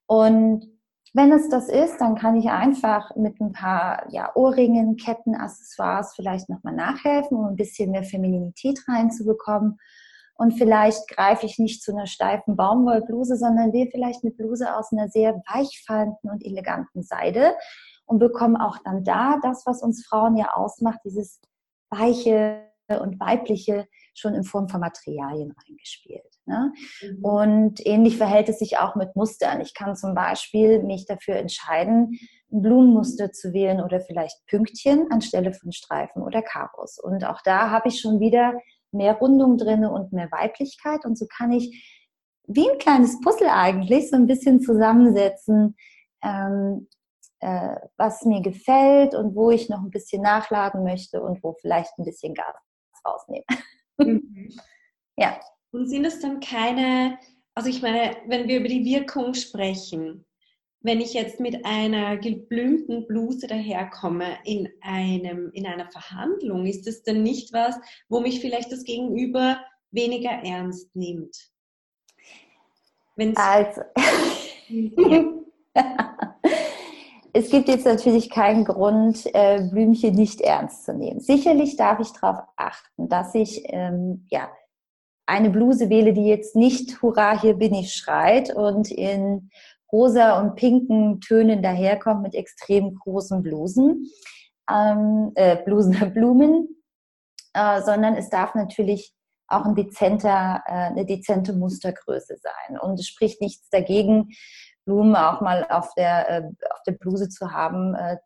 Und 0.06 0.79
wenn 1.12 1.32
es 1.32 1.48
das 1.48 1.68
ist, 1.68 1.98
dann 2.00 2.14
kann 2.14 2.36
ich 2.36 2.50
einfach 2.50 3.14
mit 3.16 3.40
ein 3.40 3.52
paar 3.52 4.04
ja, 4.10 4.30
Ohrringen, 4.36 4.96
Ketten, 4.96 5.34
Accessoires 5.34 6.12
vielleicht 6.14 6.48
nochmal 6.48 6.74
nachhelfen, 6.74 7.36
um 7.36 7.46
ein 7.46 7.56
bisschen 7.56 7.90
mehr 7.90 8.04
Femininität 8.04 8.80
reinzubekommen. 8.86 9.78
Und 10.34 10.52
vielleicht 10.52 11.08
greife 11.08 11.46
ich 11.46 11.58
nicht 11.58 11.82
zu 11.82 11.92
einer 11.92 12.06
steifen 12.06 12.56
Baumwollbluse, 12.56 13.36
sondern 13.36 13.72
wähle 13.72 13.90
vielleicht 13.90 14.24
eine 14.24 14.32
Bluse 14.32 14.74
aus 14.74 14.92
einer 14.92 15.08
sehr 15.08 15.34
weichfallenden 15.52 16.30
und 16.30 16.44
eleganten 16.46 17.02
Seide 17.02 17.54
und 18.06 18.20
bekomme 18.20 18.64
auch 18.64 18.78
dann 18.84 19.04
da 19.04 19.36
das, 19.42 19.66
was 19.66 19.82
uns 19.82 20.06
Frauen 20.06 20.36
ja 20.36 20.54
ausmacht, 20.54 21.00
dieses 21.04 21.40
weiche 21.90 22.62
und 22.88 23.20
weibliche 23.20 23.86
schon 24.14 24.34
in 24.34 24.44
Form 24.44 24.68
von 24.68 24.80
Materialien 24.80 25.52
reingespielt. 25.66 26.22
Ne? 26.46 26.72
Mhm. 27.02 27.24
Und 27.24 27.86
ähnlich 27.86 28.16
verhält 28.16 28.48
es 28.48 28.58
sich 28.58 28.78
auch 28.78 28.96
mit 28.96 29.14
Mustern. 29.16 29.60
Ich 29.60 29.74
kann 29.74 29.96
zum 29.96 30.14
Beispiel 30.14 30.82
mich 30.82 31.06
dafür 31.06 31.36
entscheiden, 31.36 32.18
ein 32.52 32.62
Blumenmuster 32.62 33.32
zu 33.32 33.52
wählen 33.52 33.80
oder 33.80 34.00
vielleicht 34.00 34.44
Pünktchen 34.46 35.06
anstelle 35.10 35.52
von 35.52 35.72
Streifen 35.72 36.22
oder 36.22 36.42
Karos. 36.42 36.98
Und 36.98 37.24
auch 37.24 37.40
da 37.44 37.70
habe 37.70 37.88
ich 37.88 38.00
schon 38.00 38.20
wieder 38.20 38.54
mehr 38.92 39.14
Rundung 39.14 39.56
drin 39.56 39.84
und 39.84 40.12
mehr 40.12 40.30
Weiblichkeit. 40.32 41.04
Und 41.04 41.16
so 41.16 41.26
kann 41.26 41.52
ich 41.52 42.00
wie 42.46 42.68
ein 42.68 42.78
kleines 42.78 43.20
Puzzle 43.20 43.48
eigentlich 43.48 44.10
so 44.10 44.16
ein 44.16 44.26
bisschen 44.26 44.60
zusammensetzen, 44.60 45.76
ähm, 46.22 46.88
äh, 47.38 47.76
was 47.96 48.24
mir 48.24 48.42
gefällt 48.42 49.14
und 49.14 49.34
wo 49.34 49.50
ich 49.50 49.68
noch 49.68 49.80
ein 49.80 49.90
bisschen 49.90 50.22
nachladen 50.22 50.82
möchte 50.82 51.22
und 51.22 51.42
wo 51.42 51.54
vielleicht 51.60 51.96
ein 51.98 52.04
bisschen 52.04 52.34
Gas 52.34 52.56
rausnehmen. 53.06 53.46
Mhm. 54.06 54.52
ja. 55.16 55.40
Und 55.72 55.88
sind 55.88 56.04
es 56.04 56.20
dann 56.20 56.40
keine, 56.40 57.18
also 57.54 57.70
ich 57.70 57.80
meine, 57.80 58.16
wenn 58.26 58.48
wir 58.48 58.58
über 58.58 58.68
die 58.68 58.84
Wirkung 58.84 59.34
sprechen, 59.34 60.24
wenn 60.82 61.00
ich 61.00 61.14
jetzt 61.14 61.40
mit 61.40 61.64
einer 61.64 62.16
geblümten 62.16 63.06
Bluse 63.06 63.46
daherkomme 63.46 64.38
in, 64.44 64.68
einem, 64.80 65.50
in 65.52 65.66
einer 65.66 65.90
Verhandlung, 65.90 66.66
ist 66.66 66.86
das 66.86 67.02
dann 67.02 67.22
nicht 67.22 67.52
was, 67.52 67.76
wo 68.08 68.20
mich 68.20 68.40
vielleicht 68.40 68.72
das 68.72 68.82
Gegenüber 68.84 69.60
weniger 69.90 70.30
ernst 70.30 70.94
nimmt? 70.96 71.36
Wenn's 73.16 73.36
also, 73.36 73.82
es 77.32 77.50
gibt 77.50 77.68
jetzt 77.68 77.86
natürlich 77.86 78.30
keinen 78.30 78.64
Grund, 78.64 79.24
äh, 79.34 79.62
Blümchen 79.70 80.14
nicht 80.14 80.40
ernst 80.40 80.84
zu 80.84 80.94
nehmen. 80.94 81.20
Sicherlich 81.20 81.76
darf 81.76 82.00
ich 82.00 82.12
darauf 82.12 82.44
achten, 82.56 83.08
dass 83.08 83.34
ich 83.34 83.62
ähm, 83.66 84.26
ja, 84.30 84.50
eine 85.26 85.50
Bluse 85.50 85.90
wähle, 85.90 86.12
die 86.12 86.26
jetzt 86.26 86.56
nicht 86.56 87.02
Hurra, 87.02 87.40
hier 87.40 87.54
bin 87.54 87.74
ich 87.74 87.94
schreit 87.94 88.54
und 88.54 88.90
in 88.90 89.50
rosa 89.92 90.40
und 90.40 90.56
pinken 90.56 91.20
Tönen 91.20 91.62
daherkommt 91.62 92.22
mit 92.22 92.34
extrem 92.34 92.94
großen 92.94 93.42
Blusen, 93.42 94.06
ähm, 94.70 95.32
äh, 95.34 95.56
Blusen, 95.64 96.12
Blumen, 96.14 96.68
äh, 97.54 97.80
sondern 97.82 98.14
es 98.14 98.28
darf 98.28 98.54
natürlich 98.54 99.14
auch 99.48 99.64
ein 99.64 99.74
dezenter, 99.74 100.62
äh, 100.66 100.72
eine 100.72 101.04
dezente 101.04 101.52
Mustergröße 101.52 102.36
sein. 102.40 102.78
Und 102.78 102.98
es 102.98 103.06
spricht 103.06 103.40
nichts 103.40 103.68
dagegen, 103.70 104.30
Blumen 104.84 105.16
auch 105.16 105.40
mal 105.40 105.66
auf 105.70 105.92
der, 105.94 106.28
äh, 106.30 106.42
auf 106.70 106.82
der 106.86 106.92
Bluse 106.92 107.28
zu 107.28 107.52
haben, 107.52 107.94
äh, 107.94 108.16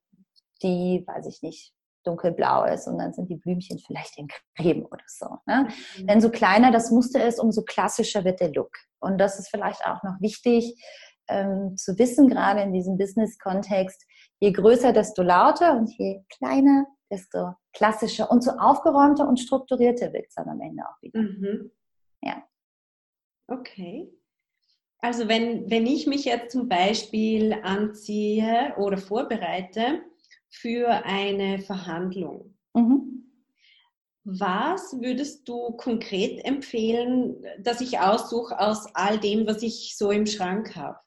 die, 0.62 1.04
weiß 1.06 1.26
ich 1.26 1.42
nicht, 1.42 1.74
dunkelblau 2.04 2.64
ist 2.64 2.86
und 2.86 2.98
dann 2.98 3.12
sind 3.12 3.28
die 3.30 3.36
Blümchen 3.36 3.78
vielleicht 3.78 4.18
in 4.18 4.28
Creme 4.56 4.84
oder 4.84 5.04
so. 5.06 5.38
Ne? 5.46 5.68
Mhm. 5.98 6.06
Denn 6.06 6.20
so 6.20 6.30
kleiner 6.30 6.70
das 6.70 6.90
Muster 6.90 7.26
ist, 7.26 7.40
umso 7.40 7.62
klassischer 7.62 8.24
wird 8.24 8.40
der 8.40 8.52
Look. 8.52 8.76
Und 9.00 9.18
das 9.18 9.38
ist 9.38 9.48
vielleicht 9.48 9.84
auch 9.86 10.02
noch 10.02 10.20
wichtig 10.20 10.76
ähm, 11.28 11.76
zu 11.76 11.98
wissen, 11.98 12.28
gerade 12.28 12.60
in 12.60 12.72
diesem 12.72 12.98
Business-Kontext. 12.98 14.04
Je 14.40 14.52
größer, 14.52 14.92
desto 14.92 15.22
lauter 15.22 15.76
und 15.76 15.90
je 15.98 16.22
kleiner, 16.36 16.86
desto 17.10 17.54
klassischer 17.72 18.30
und 18.30 18.42
so 18.42 18.52
aufgeräumter 18.52 19.26
und 19.26 19.40
strukturierter 19.40 20.12
wird 20.12 20.26
es 20.28 20.34
dann 20.34 20.48
am 20.48 20.60
Ende 20.60 20.82
auch 20.86 21.00
wieder. 21.02 21.20
Mhm. 21.20 21.70
Ja. 22.22 22.42
Okay. 23.48 24.12
Also 25.04 25.28
wenn, 25.28 25.70
wenn 25.70 25.86
ich 25.86 26.06
mich 26.06 26.24
jetzt 26.24 26.52
zum 26.52 26.66
Beispiel 26.66 27.52
anziehe 27.62 28.72
oder 28.78 28.96
vorbereite 28.96 30.00
für 30.48 30.88
eine 31.04 31.58
Verhandlung, 31.58 32.56
mhm. 32.72 33.30
was 34.24 34.98
würdest 35.02 35.46
du 35.46 35.72
konkret 35.72 36.42
empfehlen, 36.46 37.36
dass 37.58 37.82
ich 37.82 37.98
aussuche 37.98 38.58
aus 38.58 38.86
all 38.94 39.18
dem, 39.18 39.46
was 39.46 39.62
ich 39.62 39.94
so 39.94 40.10
im 40.10 40.24
Schrank 40.24 40.74
habe? 40.74 40.98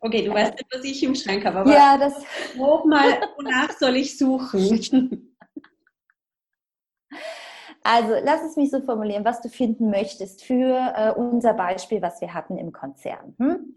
Okay, 0.00 0.24
du 0.24 0.32
weißt 0.32 0.54
nicht, 0.54 0.74
was 0.74 0.84
ich 0.84 1.02
im 1.02 1.14
Schrank 1.14 1.44
habe, 1.44 1.58
aber 1.58 1.74
ja, 1.74 1.98
das 1.98 2.24
mal, 2.56 3.20
wonach 3.36 3.76
soll 3.78 3.96
ich 3.96 4.16
suchen? 4.16 5.30
Also 7.84 8.14
lass 8.24 8.42
es 8.42 8.56
mich 8.56 8.70
so 8.70 8.80
formulieren, 8.80 9.26
was 9.26 9.42
du 9.42 9.50
finden 9.50 9.90
möchtest 9.90 10.42
für 10.42 10.92
äh, 10.96 11.12
unser 11.12 11.52
Beispiel, 11.52 12.00
was 12.00 12.20
wir 12.22 12.32
hatten 12.32 12.56
im 12.56 12.72
Konzern. 12.72 13.34
Hm? 13.38 13.74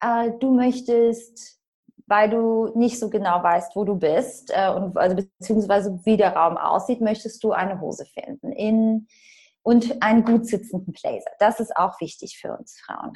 Äh, 0.00 0.30
du 0.40 0.54
möchtest, 0.54 1.60
weil 2.06 2.30
du 2.30 2.72
nicht 2.74 2.98
so 2.98 3.10
genau 3.10 3.42
weißt, 3.42 3.76
wo 3.76 3.84
du 3.84 3.96
bist 3.96 4.50
äh, 4.50 4.70
und 4.70 4.96
also 4.96 5.16
beziehungsweise 5.16 6.00
wie 6.04 6.16
der 6.16 6.34
Raum 6.34 6.56
aussieht, 6.56 7.02
möchtest 7.02 7.44
du 7.44 7.52
eine 7.52 7.82
Hose 7.82 8.06
finden 8.06 8.50
in 8.50 9.08
und 9.62 10.02
einen 10.02 10.24
gut 10.24 10.46
sitzenden 10.46 10.94
Blazer. 10.94 11.30
Das 11.38 11.60
ist 11.60 11.76
auch 11.76 12.00
wichtig 12.00 12.38
für 12.38 12.56
uns 12.56 12.80
Frauen. 12.80 13.12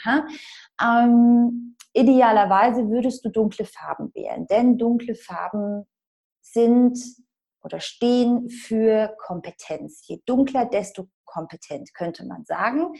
Ähm, 0.82 1.76
idealerweise 1.94 2.88
würdest 2.90 3.24
du 3.24 3.30
dunkle 3.30 3.64
Farben 3.64 4.12
wählen, 4.14 4.46
denn 4.46 4.76
dunkle 4.76 5.14
Farben 5.14 5.86
sind 6.42 6.98
oder 7.68 7.80
stehen 7.80 8.48
für 8.48 9.14
Kompetenz. 9.18 10.02
Je 10.06 10.20
dunkler, 10.24 10.64
desto 10.64 11.08
kompetent, 11.24 11.92
könnte 11.94 12.24
man 12.24 12.44
sagen. 12.44 12.94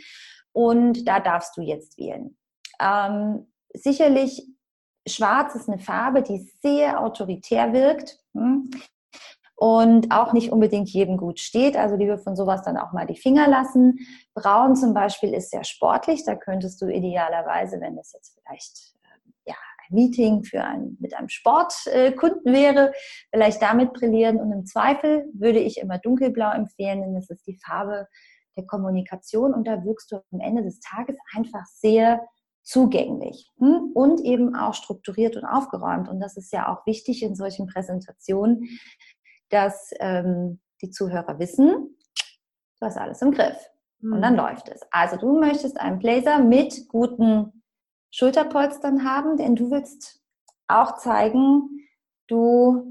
Und 0.53 1.09
da 1.09 1.21
darfst 1.21 1.57
du 1.57 1.63
jetzt 1.63 1.97
wählen. 1.99 2.37
Ähm, 2.81 3.51
sicherlich, 3.73 4.47
schwarz 5.07 5.55
ist 5.55 5.69
eine 5.69 5.79
Farbe, 5.79 6.23
die 6.23 6.53
sehr 6.63 7.01
autoritär 7.03 7.73
wirkt. 7.73 8.21
Hm? 8.35 8.71
und 9.61 10.13
auch 10.13 10.33
nicht 10.33 10.53
unbedingt 10.53 10.89
jedem 10.91 11.17
gut 11.17 11.41
steht. 11.41 11.77
Also 11.77 11.97
lieber 11.97 12.17
von 12.17 12.37
sowas 12.37 12.63
dann 12.63 12.77
auch 12.77 12.93
mal 12.93 13.07
die 13.07 13.17
Finger 13.17 13.49
lassen. 13.49 13.99
Braun 14.33 14.77
zum 14.77 14.95
Beispiel 14.95 15.35
ist 15.35 15.51
sehr 15.51 15.65
sportlich. 15.65 16.25
Da 16.25 16.37
könntest 16.37 16.81
du 16.81 16.87
idealerweise, 16.87 17.81
wenn 17.81 17.97
das 17.97 18.13
jetzt 18.13 18.39
vielleicht 18.39 18.95
Meeting 19.91 20.45
für 20.45 20.65
ein, 20.65 20.97
mit 21.01 21.15
einem 21.15 21.29
Sportkunden 21.29 22.53
wäre, 22.53 22.93
vielleicht 23.33 23.63
damit 23.63 23.93
brillieren. 23.93 24.41
Und 24.41 24.53
im 24.53 24.67
Zweifel 24.67 25.27
würde 25.33 25.59
ich 25.59 25.79
immer 25.79 25.99
dunkelblau 25.99 26.53
empfehlen, 26.53 27.01
denn 27.03 27.15
das 27.15 27.31
ist 27.31 27.47
die 27.47 27.59
Farbe 27.65 28.07
der 28.57 28.67
Kommunikation 28.67 29.55
und 29.55 29.67
da 29.67 29.85
wirkst 29.85 30.11
du 30.11 30.17
am 30.33 30.41
Ende 30.41 30.63
des 30.65 30.81
Tages 30.81 31.17
einfach 31.35 31.65
sehr 31.67 32.27
zugänglich 32.63 33.51
hm? 33.59 33.93
und 33.95 34.21
eben 34.21 34.55
auch 34.55 34.75
strukturiert 34.75 35.37
und 35.37 35.45
aufgeräumt. 35.45 36.09
Und 36.09 36.21
das 36.21 36.37
ist 36.37 36.53
ja 36.53 36.69
auch 36.69 36.85
wichtig 36.85 37.23
in 37.23 37.35
solchen 37.35 37.67
Präsentationen, 37.67 38.69
dass 39.49 39.91
ähm, 40.01 40.61
die 40.83 40.91
Zuhörer 40.91 41.39
wissen, 41.39 41.97
du 42.79 42.87
hast 42.87 42.99
alles 42.99 43.23
im 43.23 43.31
Griff. 43.31 43.57
Und 44.01 44.23
dann 44.23 44.39
hm. 44.39 44.45
läuft 44.45 44.69
es. 44.69 44.81
Also 44.91 45.17
du 45.17 45.41
möchtest 45.41 45.81
einen 45.81 45.99
Blazer 45.99 46.39
mit 46.39 46.89
guten 46.89 47.58
Schulterpolstern 48.11 49.05
haben, 49.05 49.37
denn 49.37 49.57
du 49.57 49.71
willst 49.71 50.21
auch 50.67 50.97
zeigen, 50.97 51.89
du 52.27 52.91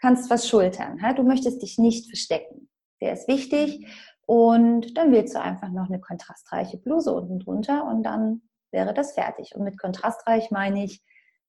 kannst 0.00 0.30
was 0.30 0.48
schultern. 0.48 0.98
Du 1.16 1.22
möchtest 1.22 1.62
dich 1.62 1.78
nicht 1.78 2.08
verstecken. 2.08 2.68
Der 3.00 3.12
ist 3.12 3.28
wichtig. 3.28 3.86
Und 4.26 4.96
dann 4.96 5.12
wählst 5.12 5.34
du 5.34 5.40
einfach 5.40 5.70
noch 5.70 5.88
eine 5.88 6.00
kontrastreiche 6.00 6.78
Bluse 6.78 7.12
unten 7.12 7.38
drunter 7.38 7.86
und 7.86 8.02
dann 8.02 8.42
wäre 8.72 8.92
das 8.92 9.12
fertig. 9.12 9.54
Und 9.54 9.62
mit 9.62 9.78
kontrastreich 9.78 10.50
meine 10.50 10.84
ich 10.84 11.02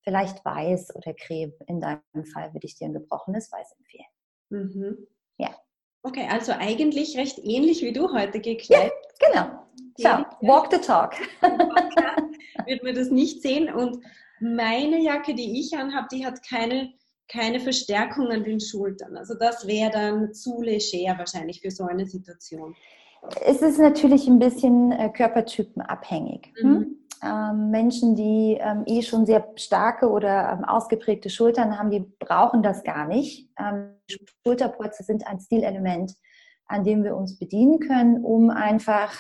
vielleicht 0.04 0.46
weiß 0.46 0.96
oder 0.96 1.14
creme. 1.14 1.54
In 1.66 1.82
deinem 1.82 2.26
Fall 2.32 2.54
würde 2.54 2.66
ich 2.66 2.76
dir 2.76 2.86
ein 2.86 2.94
gebrochenes 2.94 3.52
Weiß 3.52 3.74
empfehlen. 3.78 4.06
Mhm. 4.50 5.08
Ja. 5.38 5.50
Okay, 6.04 6.28
also 6.30 6.52
eigentlich 6.54 7.18
recht 7.18 7.40
ähnlich 7.40 7.82
wie 7.82 7.94
du 7.94 8.14
heute 8.14 8.40
gekleidet. 8.40 8.94
Genau. 9.20 9.46
So, 9.98 10.10
walk 10.42 10.72
the 10.72 10.78
talk. 10.78 11.16
wird 12.66 12.84
man 12.84 12.96
das 12.96 13.10
nicht 13.10 13.42
sehen. 13.42 13.74
Und 13.74 13.98
meine 14.40 15.02
Jacke, 15.02 15.34
die 15.34 15.60
ich 15.60 15.76
anhabe, 15.76 16.08
die 16.12 16.26
hat 16.26 16.48
keine, 16.48 16.94
keine 17.28 17.60
Verstärkung 17.60 18.28
an 18.28 18.44
den 18.44 18.60
Schultern. 18.60 19.18
Also 19.18 19.34
das 19.34 19.66
wäre 19.66 19.92
dann 19.92 20.34
zu 20.34 20.62
leger 20.62 21.18
wahrscheinlich 21.18 21.62
für 21.62 21.72
so 21.72 21.86
eine 21.86 22.06
Situation. 22.06 22.76
Es 23.44 23.62
ist 23.64 23.80
natürlich 23.80 24.28
ein 24.28 24.38
bisschen 24.38 24.92
äh, 24.92 25.10
körpertypenabhängig. 25.10 26.54
Hm? 26.60 26.72
Mhm 26.72 26.98
ähm, 27.24 27.72
Menschen, 27.72 28.16
die 28.16 28.58
ähm, 28.60 28.84
eh 28.86 29.02
schon 29.02 29.26
sehr 29.26 29.48
starke 29.56 30.10
oder 30.10 30.52
ähm, 30.52 30.66
ausgeprägte 30.66 31.30
Schultern 31.30 31.78
haben, 31.78 31.90
die 31.90 32.06
brauchen 32.20 32.62
das 32.62 32.84
gar 32.84 33.08
nicht. 33.08 33.50
Ähm, 33.60 33.96
Schulterpolster 34.46 35.04
sind 35.04 35.26
ein 35.26 35.40
Stilelement, 35.40 36.14
an 36.68 36.84
dem 36.84 37.04
wir 37.04 37.16
uns 37.16 37.38
bedienen 37.40 37.80
können, 37.80 38.24
um 38.24 38.50
einfach 38.50 39.14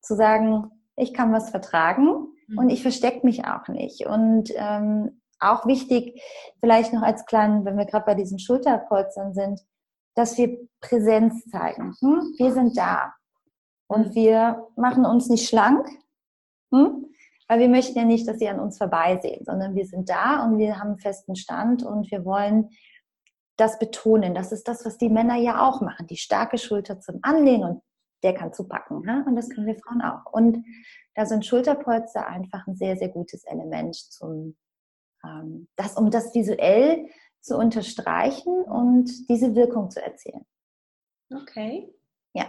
zu 0.00 0.14
sagen, 0.14 0.70
ich 0.96 1.14
kann 1.14 1.32
was 1.32 1.50
vertragen 1.50 2.28
mhm. 2.48 2.58
und 2.58 2.70
ich 2.70 2.82
verstecke 2.82 3.24
mich 3.24 3.44
auch 3.44 3.68
nicht. 3.68 4.06
Und 4.06 4.50
ähm, 4.56 5.22
auch 5.40 5.66
wichtig, 5.66 6.20
vielleicht 6.60 6.92
noch 6.92 7.02
als 7.02 7.26
kleinen, 7.26 7.64
wenn 7.64 7.76
wir 7.76 7.86
gerade 7.86 8.04
bei 8.04 8.14
diesen 8.14 8.38
Schulterpolstern 8.38 9.34
sind, 9.34 9.60
dass 10.14 10.36
wir 10.38 10.58
Präsenz 10.80 11.44
zeigen. 11.50 11.94
Hm? 12.00 12.34
Wir 12.36 12.52
sind 12.52 12.76
da. 12.76 13.12
Und 13.88 14.08
mhm. 14.08 14.14
wir 14.14 14.68
machen 14.76 15.04
uns 15.04 15.28
nicht 15.28 15.48
schlank, 15.48 15.88
hm? 16.72 17.06
Weil 17.48 17.60
wir 17.60 17.68
möchten 17.68 17.98
ja 17.98 18.04
nicht, 18.04 18.26
dass 18.26 18.38
sie 18.38 18.48
an 18.48 18.60
uns 18.60 18.78
vorbeisehen, 18.78 19.44
sondern 19.44 19.74
wir 19.74 19.84
sind 19.84 20.08
da 20.08 20.44
und 20.44 20.58
wir 20.58 20.78
haben 20.78 20.90
einen 20.90 20.98
festen 20.98 21.36
Stand 21.36 21.82
und 21.82 22.10
wir 22.10 22.24
wollen 22.24 22.70
das 23.56 23.78
betonen. 23.78 24.34
Das 24.34 24.52
ist 24.52 24.68
das, 24.68 24.84
was 24.84 24.98
die 24.98 25.08
Männer 25.08 25.36
ja 25.36 25.68
auch 25.68 25.80
machen. 25.80 26.06
Die 26.06 26.16
starke 26.16 26.58
Schulter 26.58 27.00
zum 27.00 27.18
Anlehnen 27.22 27.64
und 27.64 27.82
der 28.22 28.34
kann 28.34 28.52
zupacken. 28.52 29.02
Ne? 29.02 29.24
Und 29.26 29.36
das 29.36 29.50
können 29.50 29.66
wir 29.66 29.76
Frauen 29.76 30.00
auch. 30.00 30.32
Und 30.32 30.64
da 31.14 31.26
sind 31.26 31.44
Schulterpolster 31.44 32.26
einfach 32.26 32.66
ein 32.66 32.76
sehr, 32.76 32.96
sehr 32.96 33.08
gutes 33.08 33.44
Element, 33.44 33.94
zum, 33.96 34.56
ähm, 35.24 35.68
das, 35.76 35.96
um 35.96 36.10
das 36.10 36.34
visuell 36.34 37.08
zu 37.40 37.56
unterstreichen 37.58 38.62
und 38.62 39.28
diese 39.28 39.54
Wirkung 39.54 39.90
zu 39.90 40.02
erzielen. 40.02 40.46
Okay. 41.34 41.92
Ja. 42.34 42.48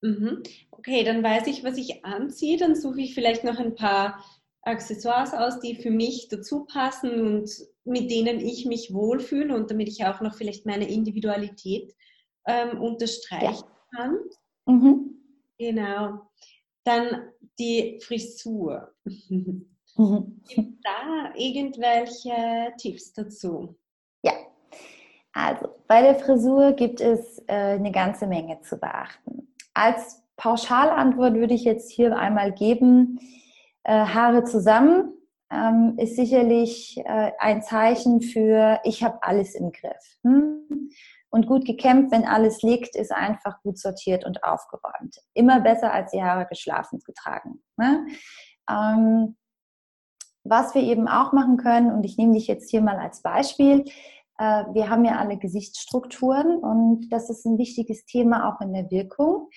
Mhm. 0.00 0.42
Okay, 0.70 1.04
dann 1.04 1.22
weiß 1.22 1.46
ich, 1.46 1.62
was 1.62 1.76
ich 1.76 2.04
anziehe. 2.04 2.56
Dann 2.56 2.74
suche 2.74 3.02
ich 3.02 3.14
vielleicht 3.14 3.44
noch 3.44 3.58
ein 3.58 3.74
paar 3.74 4.24
Accessoires 4.62 5.34
aus, 5.34 5.60
die 5.60 5.76
für 5.76 5.90
mich 5.90 6.28
dazu 6.28 6.64
passen 6.64 7.20
und 7.20 7.50
mit 7.84 8.10
denen 8.10 8.40
ich 8.40 8.66
mich 8.66 8.92
wohlfühle 8.92 9.54
und 9.54 9.70
damit 9.70 9.88
ich 9.88 10.04
auch 10.04 10.20
noch 10.20 10.34
vielleicht 10.34 10.66
meine 10.66 10.88
Individualität 10.88 11.94
ähm, 12.46 12.80
unterstreichen 12.80 13.64
ja. 13.64 13.96
kann. 13.96 14.18
Mhm. 14.66 15.10
Genau. 15.58 16.20
Dann 16.84 17.30
die 17.58 18.00
Frisur. 18.02 18.94
Mhm. 19.04 19.66
Gibt 20.48 20.84
da 20.84 21.32
irgendwelche 21.34 22.72
Tipps 22.78 23.12
dazu? 23.12 23.76
Ja, 24.22 24.32
also 25.32 25.68
bei 25.86 26.02
der 26.02 26.14
Frisur 26.14 26.72
gibt 26.72 27.00
es 27.00 27.38
äh, 27.46 27.76
eine 27.76 27.92
ganze 27.92 28.26
Menge 28.26 28.60
zu 28.62 28.78
beachten. 28.78 29.48
Als 29.74 30.22
Pauschalantwort 30.36 31.34
würde 31.34 31.54
ich 31.54 31.64
jetzt 31.64 31.90
hier 31.90 32.16
einmal 32.16 32.52
geben, 32.52 33.20
äh, 33.84 33.92
Haare 33.92 34.44
zusammen 34.44 35.12
ähm, 35.52 35.94
ist 35.98 36.16
sicherlich 36.16 36.98
äh, 36.98 37.32
ein 37.38 37.62
Zeichen 37.62 38.20
für, 38.20 38.80
ich 38.84 39.02
habe 39.02 39.18
alles 39.22 39.54
im 39.54 39.72
Griff. 39.72 40.18
Hm? 40.22 40.90
Und 41.30 41.46
gut 41.46 41.64
gekämmt, 41.64 42.10
wenn 42.10 42.24
alles 42.24 42.62
liegt, 42.62 42.96
ist 42.96 43.12
einfach 43.12 43.62
gut 43.62 43.78
sortiert 43.78 44.24
und 44.24 44.42
aufgeräumt. 44.42 45.16
Immer 45.34 45.60
besser 45.60 45.92
als 45.92 46.10
die 46.10 46.22
Haare 46.22 46.46
geschlafen 46.46 46.98
getragen. 47.04 47.62
Ne? 47.76 48.06
Ähm, 48.68 49.36
was 50.42 50.74
wir 50.74 50.82
eben 50.82 51.06
auch 51.06 51.32
machen 51.32 51.56
können, 51.56 51.92
und 51.92 52.04
ich 52.04 52.16
nehme 52.16 52.34
dich 52.34 52.46
jetzt 52.46 52.70
hier 52.70 52.80
mal 52.80 52.98
als 52.98 53.22
Beispiel, 53.22 53.84
äh, 54.38 54.64
wir 54.72 54.88
haben 54.88 55.04
ja 55.04 55.18
alle 55.18 55.36
Gesichtsstrukturen 55.36 56.58
und 56.58 57.10
das 57.10 57.30
ist 57.30 57.44
ein 57.44 57.58
wichtiges 57.58 58.06
Thema 58.06 58.48
auch 58.48 58.60
in 58.60 58.72
der 58.72 58.90
Wirkung 58.90 59.48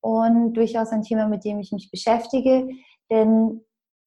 und 0.00 0.54
durchaus 0.54 0.90
ein 0.90 1.02
Thema, 1.02 1.28
mit 1.28 1.44
dem 1.44 1.60
ich 1.60 1.72
mich 1.72 1.90
beschäftige, 1.90 2.68
denn 3.10 3.64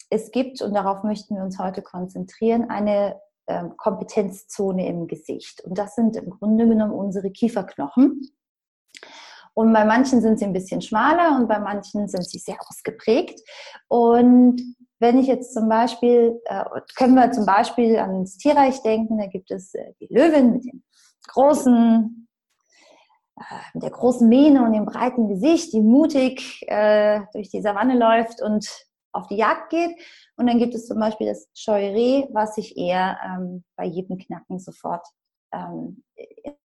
es 0.10 0.32
gibt, 0.32 0.62
und 0.62 0.74
darauf 0.74 1.04
möchten 1.04 1.36
wir 1.36 1.44
uns 1.44 1.60
heute 1.60 1.82
konzentrieren, 1.82 2.70
eine 2.70 3.20
ähm, 3.48 3.76
Kompetenzzone 3.78 4.88
im 4.88 5.08
Gesicht. 5.08 5.62
Und 5.64 5.78
das 5.78 5.96
sind 5.96 6.16
im 6.16 6.30
Grunde 6.30 6.68
genommen 6.68 6.94
unsere 6.94 7.32
Kieferknochen. 7.32 8.22
Und 9.54 9.72
bei 9.72 9.86
manchen 9.86 10.22
sind 10.22 10.38
sie 10.38 10.46
ein 10.46 10.54
bisschen 10.54 10.82
schmaler 10.82 11.38
und 11.38 11.48
bei 11.48 11.60
manchen 11.60 12.08
sind 12.08 12.28
sie 12.28 12.40
sehr 12.40 12.58
ausgeprägt. 12.60 13.40
Und 13.88 14.62
wenn 15.00 15.18
ich 15.18 15.28
jetzt 15.28 15.54
zum 15.54 15.70
Beispiel, 15.70 16.42
äh, 16.46 16.64
können 16.98 17.16
wir 17.16 17.32
zum 17.32 17.46
Beispiel 17.46 17.98
ans 17.98 18.38
Tierreich 18.38 18.82
denken, 18.82 19.18
da 19.18 19.28
gibt 19.28 19.52
es 19.52 19.74
äh, 19.74 19.94
die 20.02 20.08
Löwin 20.14 20.54
mit 20.54 20.66
dem 20.66 20.84
großen, 21.28 22.28
äh, 23.38 23.80
der 23.80 23.92
großen 23.92 24.28
Mähne 24.28 24.64
und 24.64 24.74
dem 24.74 24.86
breiten 24.86 25.30
Gesicht, 25.30 25.72
die 25.72 25.82
mutig 25.82 26.66
äh, 26.68 27.22
durch 27.32 27.50
die 27.50 27.62
Savanne 27.62 27.98
läuft 27.98 28.42
und 28.42 28.68
auf 29.16 29.28
die 29.28 29.38
Jagd 29.38 29.70
geht. 29.70 29.96
Und 30.36 30.48
dann 30.48 30.60
gibt 30.60 30.76
es 30.76 30.88
zum 30.88 31.00
Beispiel 31.00 31.28
das 31.28 31.48
Scheureh, 31.54 32.28
was 32.32 32.56
sich 32.56 32.78
eher 32.78 33.18
ähm, 33.24 33.64
bei 33.76 33.86
jedem 33.86 34.18
Knacken 34.18 34.60
sofort 34.60 35.06
ähm, 35.54 36.04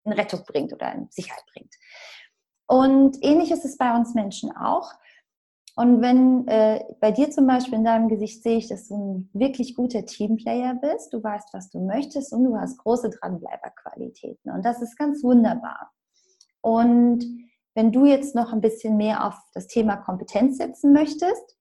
in 0.03 0.11
Rettung 0.13 0.41
bringt 0.45 0.73
oder 0.73 0.93
in 0.93 1.07
Sicherheit 1.09 1.43
bringt. 1.53 1.73
Und 2.67 3.17
ähnlich 3.21 3.51
ist 3.51 3.65
es 3.65 3.77
bei 3.77 3.95
uns 3.95 4.13
Menschen 4.13 4.55
auch. 4.55 4.93
Und 5.75 6.01
wenn 6.01 6.47
äh, 6.47 6.83
bei 6.99 7.11
dir 7.11 7.31
zum 7.31 7.47
Beispiel 7.47 7.75
in 7.75 7.85
deinem 7.85 8.09
Gesicht 8.09 8.43
sehe 8.43 8.57
ich, 8.57 8.67
dass 8.67 8.87
du 8.87 8.95
ein 8.95 9.29
wirklich 9.33 9.75
guter 9.75 10.05
Teamplayer 10.05 10.75
bist, 10.75 11.13
du 11.13 11.23
weißt, 11.23 11.53
was 11.53 11.69
du 11.69 11.79
möchtest 11.79 12.33
und 12.33 12.43
du 12.43 12.57
hast 12.57 12.77
große 12.77 13.09
Dranbleiberqualitäten. 13.09 14.51
Und 14.51 14.65
das 14.65 14.81
ist 14.81 14.97
ganz 14.97 15.23
wunderbar. 15.23 15.91
Und 16.61 17.25
wenn 17.73 17.91
du 17.91 18.05
jetzt 18.05 18.35
noch 18.35 18.51
ein 18.51 18.61
bisschen 18.61 18.97
mehr 18.97 19.25
auf 19.25 19.35
das 19.53 19.67
Thema 19.67 19.95
Kompetenz 19.97 20.57
setzen 20.57 20.91
möchtest, 20.91 21.57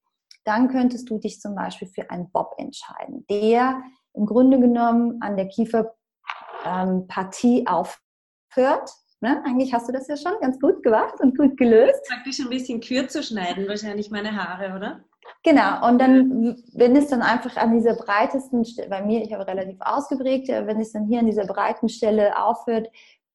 dann 0.50 0.68
könntest 0.68 1.08
du 1.08 1.16
dich 1.18 1.40
zum 1.40 1.54
Beispiel 1.54 1.86
für 1.86 2.10
einen 2.10 2.28
Bob 2.32 2.54
entscheiden, 2.58 3.24
der 3.30 3.80
im 4.14 4.26
Grunde 4.26 4.58
genommen 4.58 5.22
an 5.22 5.36
der 5.36 5.46
Kieferpartie 5.46 7.60
ähm, 7.60 7.66
aufhört. 7.68 8.90
Ne? 9.20 9.40
Eigentlich 9.46 9.72
hast 9.72 9.88
du 9.88 9.92
das 9.92 10.08
ja 10.08 10.16
schon 10.16 10.32
ganz 10.40 10.58
gut 10.58 10.82
gemacht 10.82 11.20
und 11.20 11.38
gut 11.38 11.56
gelöst. 11.56 12.02
Praktisch 12.08 12.40
ein 12.40 12.50
bisschen 12.50 12.80
kürzer 12.80 13.22
schneiden, 13.22 13.68
wahrscheinlich 13.68 14.10
meine 14.10 14.34
Haare, 14.34 14.74
oder? 14.76 15.04
Genau, 15.44 15.88
und 15.88 16.00
dann, 16.00 16.60
wenn 16.72 16.96
es 16.96 17.06
dann 17.06 17.22
einfach 17.22 17.56
an 17.56 17.72
dieser 17.72 17.94
breitesten 17.94 18.64
Stelle, 18.64 18.88
bei 18.88 19.02
mir, 19.02 19.22
ich 19.22 19.32
habe 19.32 19.46
relativ 19.46 19.76
ausgeprägt, 19.80 20.48
wenn 20.48 20.80
es 20.80 20.90
dann 20.92 21.06
hier 21.06 21.20
an 21.20 21.26
dieser 21.26 21.46
breiten 21.46 21.88
Stelle 21.88 22.36
aufhört, 22.42 22.88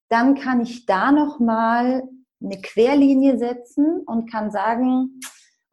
dann 0.09 0.35
kann 0.35 0.59
ich 0.59 0.85
da 0.85 1.13
nochmal 1.13 2.03
eine 2.43 2.59
Querlinie 2.61 3.37
setzen 3.37 4.01
und 4.05 4.29
kann 4.29 4.51
sagen, 4.51 5.21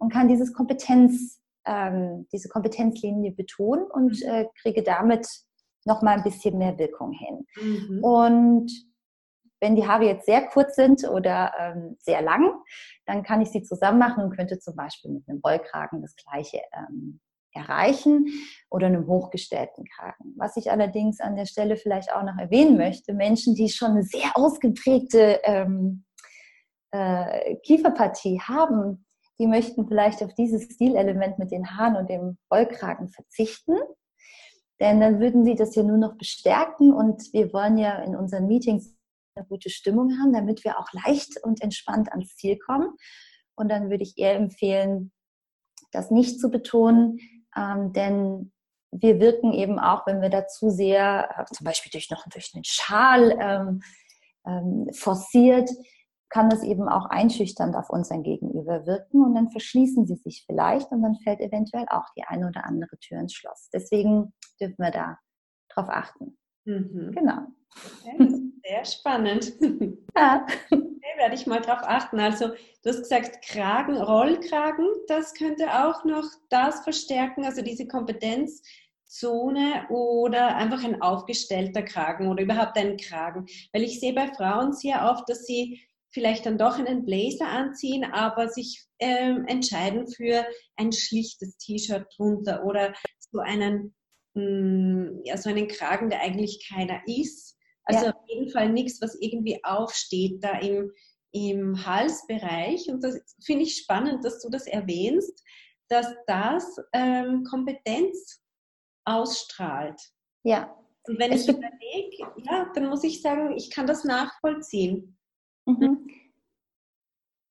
und 0.02 0.12
kann 0.12 0.26
dieses 0.26 0.52
Kompetenz, 0.52 1.40
ähm, 1.64 2.26
diese 2.32 2.48
Kompetenzlinie 2.48 3.30
betonen 3.30 3.84
und 3.84 4.20
mhm. 4.20 4.28
äh, 4.28 4.46
kriege 4.60 4.82
damit 4.82 5.28
noch 5.84 6.02
mal 6.02 6.16
ein 6.16 6.24
bisschen 6.24 6.58
mehr 6.58 6.76
Wirkung 6.76 7.12
hin. 7.12 7.46
Mhm. 7.60 8.04
Und 8.04 8.72
wenn 9.60 9.76
die 9.76 9.86
Haare 9.86 10.06
jetzt 10.06 10.26
sehr 10.26 10.48
kurz 10.48 10.74
sind 10.74 11.08
oder 11.08 11.52
ähm, 11.56 11.96
sehr 12.00 12.20
lang, 12.20 12.52
dann 13.06 13.22
kann 13.22 13.40
ich 13.40 13.50
sie 13.50 13.62
zusammen 13.62 14.00
machen 14.00 14.24
und 14.24 14.36
könnte 14.36 14.58
zum 14.58 14.74
Beispiel 14.74 15.12
mit 15.12 15.28
einem 15.28 15.38
Rollkragen 15.38 16.02
das 16.02 16.16
gleiche 16.16 16.60
ähm, 16.72 17.20
erreichen 17.52 18.26
oder 18.70 18.88
einem 18.88 19.06
hochgestellten 19.06 19.84
Kragen. 19.84 20.34
Was 20.36 20.56
ich 20.56 20.72
allerdings 20.72 21.20
an 21.20 21.36
der 21.36 21.46
Stelle 21.46 21.76
vielleicht 21.76 22.12
auch 22.12 22.24
noch 22.24 22.38
erwähnen 22.38 22.76
möchte, 22.76 23.14
Menschen, 23.14 23.54
die 23.54 23.68
schon 23.68 23.92
eine 23.92 24.02
sehr 24.02 24.36
ausgeprägte 24.36 25.40
ähm, 25.44 26.04
äh, 26.90 27.54
Kieferpartie 27.62 28.40
haben, 28.40 29.04
die 29.38 29.46
möchten 29.46 29.86
vielleicht 29.86 30.22
auf 30.22 30.34
dieses 30.34 30.64
Stilelement 30.64 31.38
mit 31.38 31.50
den 31.50 31.76
Haaren 31.76 31.96
und 31.96 32.08
dem 32.10 32.38
Rollkragen 32.52 33.08
verzichten. 33.08 33.76
Denn 34.80 35.00
dann 35.00 35.20
würden 35.20 35.44
sie 35.44 35.54
das 35.54 35.74
ja 35.74 35.82
nur 35.82 35.98
noch 35.98 36.16
bestärken 36.16 36.92
und 36.92 37.32
wir 37.32 37.52
wollen 37.52 37.78
ja 37.78 38.02
in 38.02 38.16
unseren 38.16 38.46
Meetings 38.46 38.96
eine 39.34 39.46
gute 39.46 39.70
Stimmung 39.70 40.18
haben, 40.18 40.32
damit 40.32 40.64
wir 40.64 40.78
auch 40.78 40.88
leicht 40.92 41.42
und 41.42 41.62
entspannt 41.62 42.10
ans 42.10 42.36
Ziel 42.36 42.58
kommen. 42.58 42.90
Und 43.54 43.68
dann 43.68 43.90
würde 43.90 44.02
ich 44.02 44.18
eher 44.18 44.34
empfehlen, 44.34 45.12
das 45.92 46.10
nicht 46.10 46.40
zu 46.40 46.50
betonen, 46.50 47.18
ähm, 47.56 47.92
denn 47.92 48.52
wir 48.90 49.20
wirken 49.20 49.52
eben 49.52 49.78
auch, 49.78 50.06
wenn 50.06 50.20
wir 50.20 50.30
da 50.30 50.46
zu 50.46 50.70
sehr, 50.70 51.28
äh, 51.36 51.44
zum 51.54 51.64
Beispiel 51.64 51.90
durch 51.90 52.10
noch 52.10 52.24
durch 52.28 52.50
einen 52.54 52.64
Schal 52.64 53.36
ähm, 53.40 53.82
ähm, 54.46 54.88
forciert, 54.92 55.70
kann 56.32 56.50
es 56.50 56.62
eben 56.62 56.88
auch 56.88 57.06
einschüchternd 57.06 57.76
auf 57.76 57.90
unseren 57.90 58.22
Gegenüber 58.22 58.86
wirken 58.86 59.22
und 59.22 59.34
dann 59.34 59.50
verschließen 59.50 60.06
sie 60.06 60.16
sich 60.16 60.44
vielleicht 60.46 60.90
und 60.90 61.02
dann 61.02 61.16
fällt 61.16 61.40
eventuell 61.40 61.84
auch 61.90 62.06
die 62.16 62.24
eine 62.24 62.48
oder 62.48 62.64
andere 62.64 62.96
Tür 62.98 63.20
ins 63.20 63.34
Schloss. 63.34 63.68
Deswegen 63.72 64.32
dürfen 64.58 64.78
wir 64.78 64.90
da 64.90 65.18
drauf 65.68 65.90
achten. 65.90 66.38
Mhm. 66.64 67.12
Genau. 67.12 67.46
sehr 68.64 68.84
spannend. 68.84 69.52
Ja. 70.14 70.46
Okay, 70.70 71.16
werde 71.16 71.34
ich 71.34 71.46
mal 71.46 71.62
drauf 71.62 71.80
achten. 71.84 72.20
Also, 72.20 72.48
du 72.48 72.90
hast 72.90 72.98
gesagt, 72.98 73.42
Kragen, 73.46 73.96
Rollkragen, 73.96 74.84
das 75.08 75.32
könnte 75.32 75.86
auch 75.86 76.04
noch 76.04 76.26
das 76.50 76.80
verstärken, 76.80 77.46
also 77.46 77.62
diese 77.62 77.88
Kompetenzzone 77.88 79.88
oder 79.88 80.54
einfach 80.54 80.84
ein 80.84 81.00
aufgestellter 81.00 81.82
Kragen 81.82 82.28
oder 82.28 82.42
überhaupt 82.42 82.76
einen 82.76 82.98
Kragen. 82.98 83.46
Weil 83.72 83.84
ich 83.84 84.00
sehe 84.00 84.12
bei 84.12 84.26
Frauen 84.34 84.74
sehr 84.74 85.10
oft, 85.10 85.26
dass 85.30 85.46
sie 85.46 85.80
vielleicht 86.12 86.46
dann 86.46 86.58
doch 86.58 86.78
einen 86.78 87.04
Blazer 87.04 87.48
anziehen, 87.48 88.04
aber 88.04 88.48
sich 88.48 88.86
ähm, 88.98 89.44
entscheiden 89.46 90.06
für 90.06 90.46
ein 90.76 90.92
schlichtes 90.92 91.56
T-Shirt 91.56 92.06
drunter 92.16 92.64
oder 92.64 92.94
so 93.18 93.40
einen, 93.40 93.94
mh, 94.34 94.42
mm, 94.42 95.20
ja, 95.24 95.36
so 95.36 95.50
einen 95.50 95.68
Kragen, 95.68 96.10
der 96.10 96.20
eigentlich 96.20 96.66
keiner 96.68 97.00
ist. 97.06 97.56
Also 97.84 98.06
ja. 98.06 98.12
auf 98.12 98.28
jeden 98.28 98.50
Fall 98.50 98.70
nichts, 98.70 99.00
was 99.00 99.18
irgendwie 99.20 99.58
aufsteht 99.64 100.44
da 100.44 100.58
im, 100.58 100.92
im 101.32 101.84
Halsbereich. 101.84 102.88
Und 102.88 103.02
das 103.02 103.18
finde 103.44 103.64
ich 103.64 103.76
spannend, 103.76 104.24
dass 104.24 104.40
du 104.40 104.50
das 104.50 104.66
erwähnst, 104.66 105.42
dass 105.88 106.06
das 106.26 106.76
ähm, 106.92 107.44
Kompetenz 107.44 108.40
ausstrahlt. 109.04 110.00
Ja. 110.44 110.76
Und 111.04 111.18
wenn 111.18 111.32
es 111.32 111.48
ich 111.48 111.56
überlege, 111.56 112.32
ja, 112.44 112.70
dann 112.74 112.88
muss 112.88 113.02
ich 113.02 113.20
sagen, 113.20 113.56
ich 113.56 113.70
kann 113.70 113.86
das 113.86 114.04
nachvollziehen. 114.04 115.18
Mhm. 115.66 116.06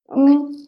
mhm. 0.09 0.67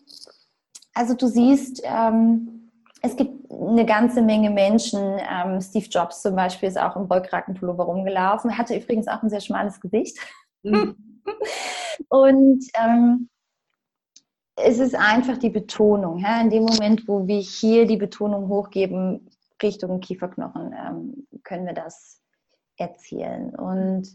Also 0.95 1.15
du 1.15 1.27
siehst, 1.27 1.81
ähm, 1.83 2.71
es 3.01 3.15
gibt 3.15 3.51
eine 3.51 3.85
ganze 3.85 4.21
Menge 4.21 4.49
Menschen. 4.49 5.19
Ähm, 5.29 5.59
Steve 5.59 5.87
Jobs 5.89 6.21
zum 6.21 6.35
Beispiel 6.35 6.69
ist 6.69 6.79
auch 6.79 6.95
im 6.95 7.03
Rollkragenpullover 7.03 7.83
rumgelaufen. 7.83 8.51
Er 8.51 8.57
hatte 8.57 8.77
übrigens 8.77 9.07
auch 9.07 9.21
ein 9.21 9.29
sehr 9.29 9.41
schmales 9.41 9.81
Gesicht. 9.81 10.17
Mhm. 10.63 11.21
Und 12.09 12.65
ähm, 12.75 13.29
es 14.55 14.79
ist 14.79 14.95
einfach 14.95 15.37
die 15.37 15.49
Betonung. 15.49 16.19
Ja? 16.19 16.39
In 16.41 16.49
dem 16.49 16.63
Moment, 16.63 17.07
wo 17.07 17.27
wir 17.27 17.39
hier 17.39 17.85
die 17.85 17.97
Betonung 17.97 18.47
hochgeben 18.47 19.29
Richtung 19.61 19.99
Kieferknochen, 19.99 20.73
ähm, 20.73 21.27
können 21.43 21.65
wir 21.65 21.73
das 21.73 22.21
erzielen. 22.77 23.55
Und 23.55 24.07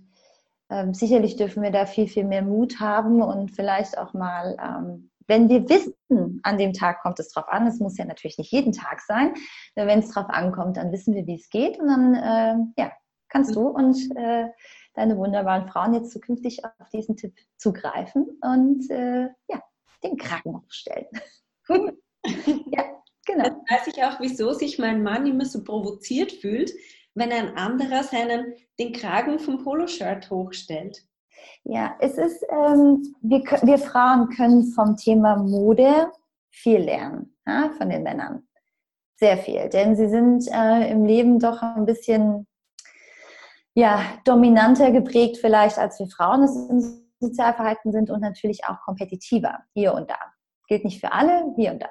ähm, 0.70 0.94
sicherlich 0.94 1.37
dürfen 1.37 1.62
wir 1.62 1.70
da 1.70 1.87
viel, 1.87 2.09
viel 2.09 2.24
mehr 2.24 2.42
Mut 2.42 2.81
haben 2.81 3.22
und 3.22 3.50
vielleicht 3.50 3.96
auch 3.98 4.12
mal, 4.14 4.57
ähm, 4.62 5.11
wenn 5.26 5.48
wir 5.48 5.68
wissen, 5.68 6.40
an 6.42 6.59
dem 6.59 6.72
Tag 6.72 7.02
kommt 7.02 7.20
es 7.20 7.31
drauf 7.31 7.48
an, 7.48 7.66
es 7.66 7.81
muss 7.81 7.98
ja 7.98 8.04
natürlich 8.04 8.38
nicht 8.38 8.52
jeden 8.52 8.72
Tag 8.72 9.00
sein, 9.00 9.35
wenn 9.74 9.98
es 9.98 10.11
drauf 10.11 10.26
ankommt, 10.28 10.76
dann 10.76 10.92
wissen 10.92 11.14
wir, 11.14 11.26
wie 11.26 11.37
es 11.37 11.50
geht 11.50 11.78
und 11.78 11.88
dann 11.88 12.14
äh, 12.14 12.83
ja, 12.83 12.92
kannst 13.28 13.54
du 13.54 13.68
und 13.68 13.96
äh, 14.16 14.46
deine 14.94 15.16
wunderbaren 15.16 15.68
Frauen 15.68 15.94
jetzt 15.94 16.12
zukünftig 16.12 16.64
auf 16.64 16.88
diesen 16.92 17.16
Tipp 17.16 17.35
zugreifen 17.57 18.38
und 18.42 18.90
äh, 18.90 19.28
ja, 19.48 19.62
den 20.02 20.16
Kragen 20.16 20.57
aufstellen. 20.57 21.07
ja, 21.68 22.85
genau. 23.26 23.44
Jetzt 23.44 23.70
weiß 23.70 23.87
ich 23.88 24.04
auch, 24.04 24.20
wieso 24.20 24.52
sich 24.52 24.78
mein 24.78 25.02
Mann 25.02 25.26
immer 25.26 25.44
so 25.44 25.62
provoziert 25.62 26.33
fühlt, 26.33 26.72
wenn 27.18 27.33
ein 27.33 27.57
anderer 27.57 28.02
seinen, 28.04 28.54
den 28.78 28.92
Kragen 28.92 29.38
vom 29.38 29.62
Poloshirt 29.62 30.31
hochstellt? 30.31 31.02
Ja, 31.64 31.96
es 32.00 32.16
ist, 32.16 32.44
ähm, 32.50 33.14
wir, 33.20 33.40
wir 33.62 33.78
Frauen 33.78 34.28
können 34.31 34.72
vom 34.72 34.96
Thema 34.96 35.37
Mode 35.37 36.11
viel 36.50 36.78
lernen, 36.78 37.37
ja, 37.46 37.70
von 37.76 37.90
den 37.90 38.02
Männern. 38.02 38.46
Sehr 39.16 39.38
viel, 39.38 39.68
denn 39.68 39.96
sie 39.96 40.09
sind 40.09 40.46
äh, 40.48 40.90
im 40.90 41.04
Leben 41.04 41.38
doch 41.40 41.61
ein 41.61 41.87
bisschen 41.87 42.46
ja, 43.74 44.02
dominanter 44.24 44.90
geprägt 44.90 45.38
vielleicht, 45.38 45.78
als 45.78 45.98
wir 45.98 46.09
Frauen 46.09 46.42
es 46.42 46.57
im 46.68 46.81
Sozialverhalten 47.20 47.92
sind 47.92 48.11
und 48.11 48.20
natürlich 48.20 48.64
auch 48.64 48.81
kompetitiver 48.85 49.59
hier 49.74 49.94
und 49.94 50.11
da. 50.11 50.18
Gilt 50.68 50.85
nicht 50.85 51.00
für 51.00 51.12
alle, 51.12 51.52
hier 51.57 51.72
und 51.72 51.83
da. 51.83 51.88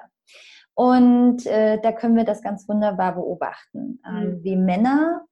Und 0.78 1.44
äh, 1.44 1.80
da 1.80 1.90
können 1.90 2.14
wir 2.14 2.22
das 2.22 2.40
ganz 2.40 2.68
wunderbar 2.68 3.16
beobachten, 3.16 4.00
äh, 4.04 4.44
wie 4.44 4.54
Männer 4.54 5.26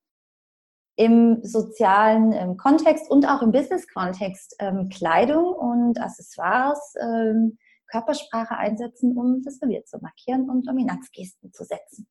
im 0.96 1.38
sozialen 1.44 2.32
ähm, 2.32 2.56
Kontext 2.56 3.08
und 3.08 3.28
auch 3.28 3.42
im 3.42 3.52
Business-Kontext 3.52 4.56
ähm, 4.58 4.88
Kleidung 4.88 5.44
und 5.44 6.00
Accessoires, 6.00 6.94
ähm, 7.00 7.58
Körpersprache 7.86 8.56
einsetzen, 8.56 9.16
um 9.16 9.44
das 9.44 9.62
Revier 9.62 9.84
zu 9.84 9.98
markieren 9.98 10.50
und 10.50 10.66
Dominanzgesten 10.66 11.52
zu 11.52 11.62
setzen. 11.62 12.08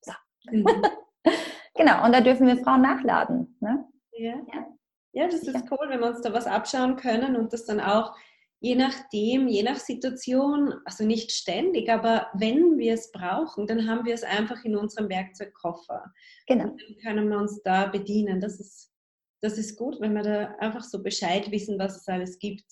So. 0.00 0.12
Mhm. 0.50 0.64
genau, 1.74 2.06
und 2.06 2.12
da 2.12 2.22
dürfen 2.22 2.46
wir 2.46 2.56
Frauen 2.64 2.80
nachladen. 2.80 3.58
Ne? 3.60 3.84
Ja. 4.12 4.36
ja. 4.54 4.66
ja, 5.12 5.26
das 5.26 5.42
ist 5.42 5.54
ja. 5.54 5.60
cool, 5.70 5.86
wenn 5.90 6.00
wir 6.00 6.08
uns 6.08 6.22
da 6.22 6.32
was 6.32 6.46
abschauen 6.46 6.96
können 6.96 7.36
und 7.36 7.52
das 7.52 7.66
dann 7.66 7.80
auch 7.80 8.16
je 8.60 8.76
nachdem, 8.76 9.48
je 9.48 9.62
nach 9.62 9.76
Situation, 9.76 10.74
also 10.84 11.04
nicht 11.04 11.32
ständig, 11.32 11.90
aber 11.90 12.28
wenn 12.34 12.78
wir 12.78 12.94
es 12.94 13.10
brauchen, 13.10 13.66
dann 13.66 13.88
haben 13.88 14.04
wir 14.04 14.14
es 14.14 14.22
einfach 14.22 14.64
in 14.64 14.76
unserem 14.76 15.08
Werkzeugkoffer. 15.08 16.04
Genau. 16.46 16.64
Und 16.64 16.82
dann 16.82 16.96
können 17.02 17.28
wir 17.30 17.38
uns 17.38 17.62
da 17.62 17.86
bedienen. 17.86 18.40
Das 18.40 18.60
ist, 18.60 18.92
das 19.40 19.56
ist 19.56 19.76
gut, 19.76 20.00
wenn 20.00 20.12
wir 20.12 20.22
da 20.22 20.54
einfach 20.58 20.84
so 20.84 21.02
Bescheid 21.02 21.50
wissen, 21.50 21.78
was 21.78 21.96
es 21.96 22.06
alles 22.06 22.38
gibt. 22.38 22.66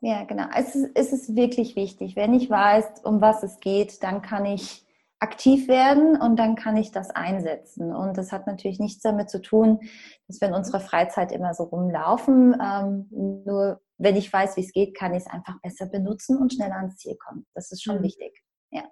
Ja, 0.00 0.24
genau. 0.24 0.46
Es 0.56 0.74
ist, 0.74 0.90
es 0.94 1.12
ist 1.12 1.36
wirklich 1.36 1.74
wichtig. 1.74 2.14
Wenn 2.16 2.34
ich 2.34 2.48
weiß, 2.48 3.02
um 3.04 3.20
was 3.20 3.42
es 3.42 3.58
geht, 3.60 4.02
dann 4.02 4.22
kann 4.22 4.46
ich 4.46 4.84
aktiv 5.18 5.68
werden 5.68 6.20
und 6.20 6.36
dann 6.36 6.56
kann 6.56 6.76
ich 6.76 6.90
das 6.90 7.10
einsetzen. 7.10 7.94
Und 7.94 8.18
das 8.18 8.32
hat 8.32 8.48
natürlich 8.48 8.80
nichts 8.80 9.02
damit 9.02 9.30
zu 9.30 9.40
tun, 9.40 9.78
dass 10.26 10.40
wir 10.40 10.48
in 10.48 10.54
unserer 10.54 10.80
Freizeit 10.80 11.30
immer 11.30 11.54
so 11.54 11.64
rumlaufen. 11.64 12.56
Ähm, 12.60 13.06
nur 13.44 13.80
wenn 14.02 14.16
ich 14.16 14.32
weiß, 14.32 14.56
wie 14.56 14.62
es 14.62 14.72
geht, 14.72 14.96
kann 14.96 15.14
ich 15.14 15.22
es 15.24 15.30
einfach 15.30 15.60
besser 15.60 15.86
benutzen 15.86 16.36
und 16.38 16.52
schneller 16.52 16.76
ans 16.76 16.96
Ziel 16.96 17.16
kommen. 17.16 17.46
Das 17.54 17.70
ist 17.70 17.82
schon 17.82 17.98
mhm. 17.98 18.02
wichtig. 18.02 18.42
Ja. 18.70 18.84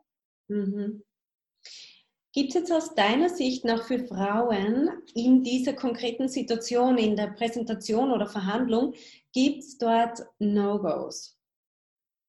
Mhm. 0.48 1.02
Gibt 2.32 2.50
es 2.50 2.54
jetzt 2.54 2.72
aus 2.72 2.94
deiner 2.94 3.28
Sicht 3.28 3.64
noch 3.64 3.82
für 3.84 4.06
Frauen 4.06 4.88
in 5.14 5.42
dieser 5.42 5.72
konkreten 5.72 6.28
Situation, 6.28 6.96
in 6.96 7.16
der 7.16 7.32
Präsentation 7.32 8.12
oder 8.12 8.28
Verhandlung, 8.28 8.94
gibt 9.32 9.64
es 9.64 9.78
dort 9.78 10.20
No-Gos? 10.38 11.36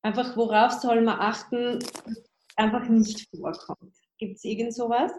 Einfach, 0.04 0.36
worauf 0.36 0.72
soll 0.72 1.02
man 1.02 1.20
achten, 1.20 1.78
einfach 2.56 2.90
nicht 2.90 3.30
vorkommt? 3.30 3.96
Gibt 4.18 4.38
es 4.38 4.44
irgend 4.44 4.74
sowas? 4.74 5.12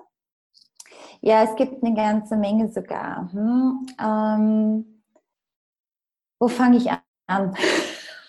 Ja, 1.20 1.44
es 1.44 1.54
gibt 1.54 1.84
eine 1.84 1.94
ganze 1.94 2.36
Menge 2.36 2.72
sogar. 2.72 3.30
Hm, 3.32 3.86
ähm, 4.00 5.02
wo 6.40 6.48
fange 6.48 6.78
ich 6.78 6.90
an? 7.32 7.56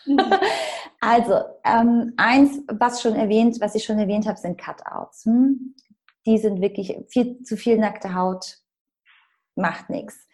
Mhm. 0.06 0.20
also, 1.02 1.42
ähm, 1.63 2.13
eins, 2.18 2.62
was 2.68 3.02
schon 3.02 3.16
erwähnt, 3.16 3.60
was 3.62 3.76
ich 3.76 3.84
schon 3.84 4.00
erwähnt 4.00 4.28
habe, 4.28 4.38
sind 4.38 4.60
Cutouts. 4.60 5.26
Hm? 5.26 5.76
Die 6.26 6.38
sind 6.38 6.62
wirklich 6.62 6.96
viel 7.10 7.44
zu 7.44 7.58
viel 7.58 7.78
nackte 7.78 8.16
Haut, 8.16 8.60
macht 9.56 9.89
nichts, 9.89 10.28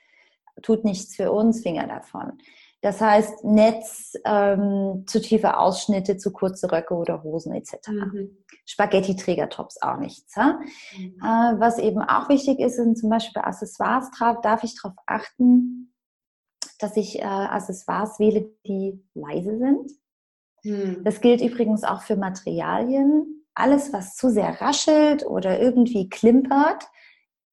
tut 0.62 0.86
nichts 0.86 1.16
für 1.16 1.32
uns, 1.32 1.62
Finger 1.62 1.88
davon. 1.88 2.34
Das 2.82 3.02
heißt, 3.02 3.44
Netz, 3.44 4.14
ähm, 4.24 5.04
zu 5.06 5.20
tiefe 5.20 5.58
Ausschnitte, 5.58 6.18
zu 6.18 6.32
kurze 6.32 6.72
Röcke 6.72 6.94
oder 6.94 7.24
Hosen 7.24 7.54
etc. 7.54 7.90
Mhm. 7.90 8.38
Spaghetti-Trägertops 8.66 9.82
auch 9.82 9.98
nichts. 9.98 10.36
Mhm. 10.38 11.16
Äh, 11.22 11.60
was 11.60 11.78
eben 11.78 12.02
auch 12.02 12.30
wichtig 12.30 12.60
ist, 12.60 12.78
sind 12.78 12.98
zum 12.98 13.10
Beispiel 13.10 13.42
bei 13.42 13.48
Accessoires, 13.48 14.10
darf 14.42 14.64
ich 14.64 14.76
darauf 14.82 14.96
achten, 15.08 15.89
dass 16.80 16.98
ich 16.98 17.20
äh, 17.20 17.24
Accessoires 17.24 18.20
wähle, 18.20 18.50
die 18.66 19.04
leise 19.14 19.58
sind. 19.58 19.92
Mhm. 20.64 21.04
Das 21.04 21.22
gilt 21.22 21.42
übrigens 21.42 21.84
auch 21.84 22.02
für 22.02 22.16
Materialien. 22.16 23.46
Alles, 23.54 23.94
was 23.94 24.16
zu 24.16 24.30
sehr 24.30 24.62
raschelt 24.62 25.26
oder 25.26 25.60
irgendwie 25.60 26.10
klimpert, 26.10 26.86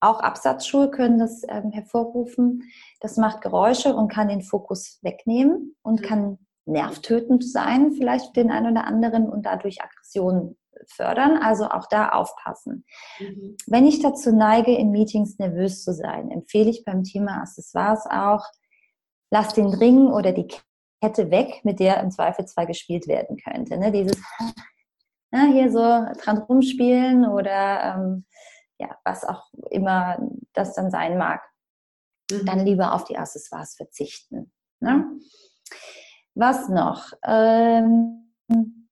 auch 0.00 0.20
Absatzschuhe 0.20 0.90
können 0.90 1.18
das 1.18 1.42
ähm, 1.48 1.70
hervorrufen. 1.72 2.62
Das 3.00 3.16
macht 3.16 3.40
Geräusche 3.40 3.94
und 3.94 4.08
kann 4.08 4.28
den 4.28 4.42
Fokus 4.42 4.98
wegnehmen 5.02 5.74
und 5.82 6.02
mhm. 6.02 6.04
kann 6.04 6.38
nervtötend 6.66 7.44
sein, 7.44 7.92
vielleicht 7.92 8.26
für 8.26 8.42
den 8.42 8.50
einen 8.50 8.72
oder 8.72 8.86
anderen 8.86 9.28
und 9.28 9.46
dadurch 9.46 9.82
Aggression 9.82 10.56
fördern. 10.88 11.38
Also 11.38 11.68
auch 11.68 11.86
da 11.88 12.10
aufpassen. 12.10 12.84
Mhm. 13.18 13.56
Wenn 13.66 13.86
ich 13.86 14.00
dazu 14.00 14.32
neige, 14.34 14.76
in 14.76 14.90
Meetings 14.90 15.38
nervös 15.38 15.82
zu 15.82 15.94
sein, 15.94 16.30
empfehle 16.30 16.70
ich 16.70 16.84
beim 16.84 17.02
Thema 17.02 17.40
Accessoires 17.40 18.06
auch, 18.10 18.44
lass 19.30 19.54
den 19.54 19.66
Ring 19.66 20.08
oder 20.08 20.32
die 20.32 20.48
Kette 21.00 21.30
weg, 21.30 21.60
mit 21.64 21.80
der 21.80 22.00
im 22.00 22.10
Zweifel 22.10 22.46
zwar 22.46 22.66
gespielt 22.66 23.06
werden 23.06 23.36
könnte. 23.36 23.76
Ne? 23.76 23.92
Dieses 23.92 24.16
ja, 25.32 25.44
hier 25.46 25.70
so 25.70 25.80
dran 26.22 26.38
rumspielen 26.38 27.26
oder 27.26 27.96
ähm, 27.96 28.24
ja, 28.78 28.96
was 29.04 29.24
auch 29.24 29.44
immer 29.70 30.18
das 30.52 30.74
dann 30.74 30.90
sein 30.90 31.18
mag, 31.18 31.42
mhm. 32.30 32.44
dann 32.46 32.64
lieber 32.64 32.94
auf 32.94 33.04
die 33.04 33.16
Accessoires 33.16 33.74
verzichten. 33.74 34.52
Ne? 34.80 35.06
Was 36.34 36.68
noch? 36.68 37.12
Ähm, 37.24 38.32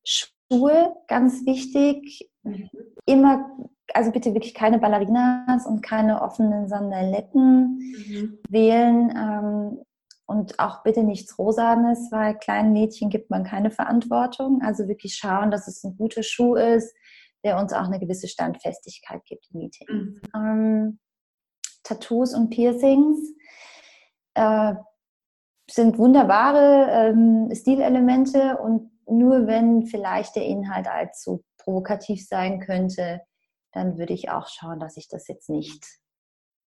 Schuhe, 0.04 0.94
ganz 1.08 1.44
wichtig. 1.46 2.30
Mhm. 2.42 2.70
Immer, 3.06 3.50
also 3.92 4.10
bitte 4.10 4.32
wirklich 4.34 4.54
keine 4.54 4.78
Ballerinas 4.78 5.66
und 5.66 5.82
keine 5.82 6.22
offenen 6.22 6.68
Sandaletten 6.68 7.78
mhm. 7.78 8.38
wählen. 8.48 9.10
Ähm, 9.10 9.84
und 10.26 10.58
auch 10.58 10.82
bitte 10.82 11.02
nichts 11.02 11.38
Rosanes, 11.38 12.10
weil 12.10 12.38
kleinen 12.38 12.72
Mädchen 12.72 13.10
gibt 13.10 13.30
man 13.30 13.44
keine 13.44 13.70
Verantwortung. 13.70 14.62
Also 14.62 14.88
wirklich 14.88 15.16
schauen, 15.16 15.50
dass 15.50 15.68
es 15.68 15.84
ein 15.84 15.96
guter 15.96 16.22
Schuh 16.22 16.54
ist, 16.54 16.94
der 17.44 17.58
uns 17.58 17.72
auch 17.72 17.84
eine 17.84 18.00
gewisse 18.00 18.28
Standfestigkeit 18.28 19.24
gibt 19.26 19.46
im 19.52 19.60
Meeting. 19.60 19.86
Mhm. 19.88 20.20
Ähm, 20.34 20.98
Tattoos 21.82 22.34
und 22.34 22.48
Piercings 22.48 23.18
äh, 24.34 24.74
sind 25.70 25.98
wunderbare 25.98 26.88
ähm, 26.90 27.50
Stilelemente 27.54 28.56
und 28.58 28.90
nur 29.06 29.46
wenn 29.46 29.84
vielleicht 29.86 30.36
der 30.36 30.46
Inhalt 30.46 30.88
allzu 30.88 31.44
provokativ 31.58 32.26
sein 32.26 32.60
könnte, 32.60 33.20
dann 33.72 33.98
würde 33.98 34.14
ich 34.14 34.30
auch 34.30 34.48
schauen, 34.48 34.80
dass 34.80 34.96
ich 34.96 35.08
das 35.08 35.28
jetzt 35.28 35.50
nicht 35.50 35.84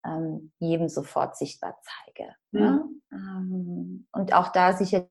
ähm, 0.05 0.51
jedem 0.59 0.89
sofort 0.89 1.37
sichtbar 1.37 1.77
zeige. 1.81 2.35
Mhm. 2.51 2.59
Ne? 2.59 2.89
Ähm, 3.11 4.07
und 4.11 4.33
auch 4.33 4.51
da 4.51 4.73
sicherlich 4.73 5.09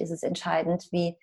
ist 0.00 0.10
es 0.10 0.22
entscheidend, 0.22 0.88
wie 0.90 1.16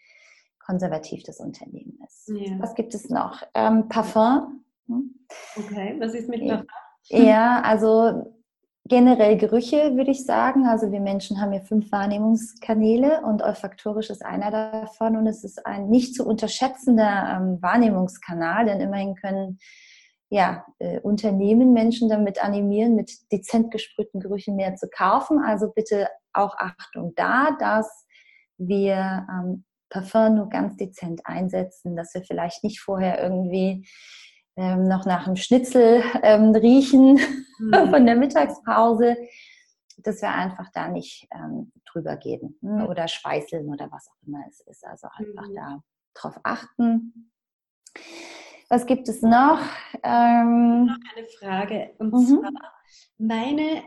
konservativ 0.59 1.23
das 1.23 1.39
Unternehmen 1.39 1.99
ist. 2.05 2.29
Ja. 2.29 2.59
Was 2.59 2.75
gibt 2.75 2.93
es 2.93 3.09
noch? 3.09 3.41
Ähm, 3.53 3.89
Parfum. 3.89 4.63
Hm? 4.87 5.15
Okay, 5.57 5.95
was 5.99 6.13
ist 6.13 6.29
mit 6.29 6.47
Parfum? 6.47 6.67
Ja, 7.09 7.61
also 7.61 8.31
generell 8.85 9.37
Gerüche 9.37 9.95
würde 9.95 10.11
ich 10.11 10.25
sagen. 10.25 10.67
Also 10.67 10.91
wir 10.91 10.99
Menschen 10.99 11.41
haben 11.41 11.53
ja 11.53 11.61
fünf 11.61 11.91
Wahrnehmungskanäle 11.91 13.21
und 13.21 13.41
olfaktorisch 13.41 14.09
ist 14.09 14.23
einer 14.23 14.51
davon 14.51 15.15
und 15.17 15.27
es 15.27 15.43
ist 15.43 15.65
ein 15.65 15.89
nicht 15.89 16.15
zu 16.15 16.25
unterschätzender 16.25 17.37
ähm, 17.37 17.61
Wahrnehmungskanal, 17.61 18.65
denn 18.65 18.81
immerhin 18.81 19.15
können 19.15 19.59
ja, 20.31 20.65
äh, 20.79 20.99
Unternehmen 21.01 21.73
Menschen 21.73 22.07
damit 22.07 22.41
animieren, 22.41 22.95
mit 22.95 23.11
dezent 23.33 23.69
gesprühten 23.69 24.21
Gerüchen 24.21 24.55
mehr 24.55 24.75
zu 24.75 24.87
kaufen. 24.89 25.39
Also 25.39 25.69
bitte 25.73 26.07
auch 26.31 26.55
Achtung 26.57 27.13
da, 27.17 27.51
dass 27.59 28.07
wir 28.57 29.27
ähm, 29.29 29.65
Parfum 29.89 30.35
nur 30.35 30.47
ganz 30.47 30.77
dezent 30.77 31.21
einsetzen, 31.25 31.97
dass 31.97 32.13
wir 32.13 32.23
vielleicht 32.23 32.63
nicht 32.63 32.79
vorher 32.79 33.21
irgendwie 33.21 33.85
ähm, 34.55 34.87
noch 34.87 35.05
nach 35.05 35.27
einem 35.27 35.35
Schnitzel 35.35 36.01
ähm, 36.23 36.55
riechen 36.55 37.19
mhm. 37.59 37.73
von 37.91 38.05
der 38.05 38.15
Mittagspause, 38.15 39.17
dass 39.97 40.21
wir 40.21 40.29
einfach 40.29 40.69
da 40.73 40.87
nicht 40.87 41.27
ähm, 41.35 41.73
drüber 41.91 42.15
gehen 42.15 42.57
hm, 42.61 42.87
oder 42.87 43.09
schweißeln 43.09 43.67
oder 43.67 43.91
was 43.91 44.07
auch 44.07 44.25
immer 44.25 44.45
es 44.47 44.61
ist. 44.61 44.87
Also 44.87 45.09
einfach 45.13 45.49
mhm. 45.49 45.55
da 45.55 45.83
drauf 46.13 46.39
achten. 46.43 47.31
Was 48.71 48.85
gibt 48.85 49.09
es 49.09 49.21
noch? 49.21 49.59
Ähm, 50.01 50.85
noch 50.85 50.95
eine 51.13 51.27
Frage. 51.37 51.93
Und 51.97 52.13
mhm. 52.13 52.25
zwar 52.25 52.51
meine 53.17 53.83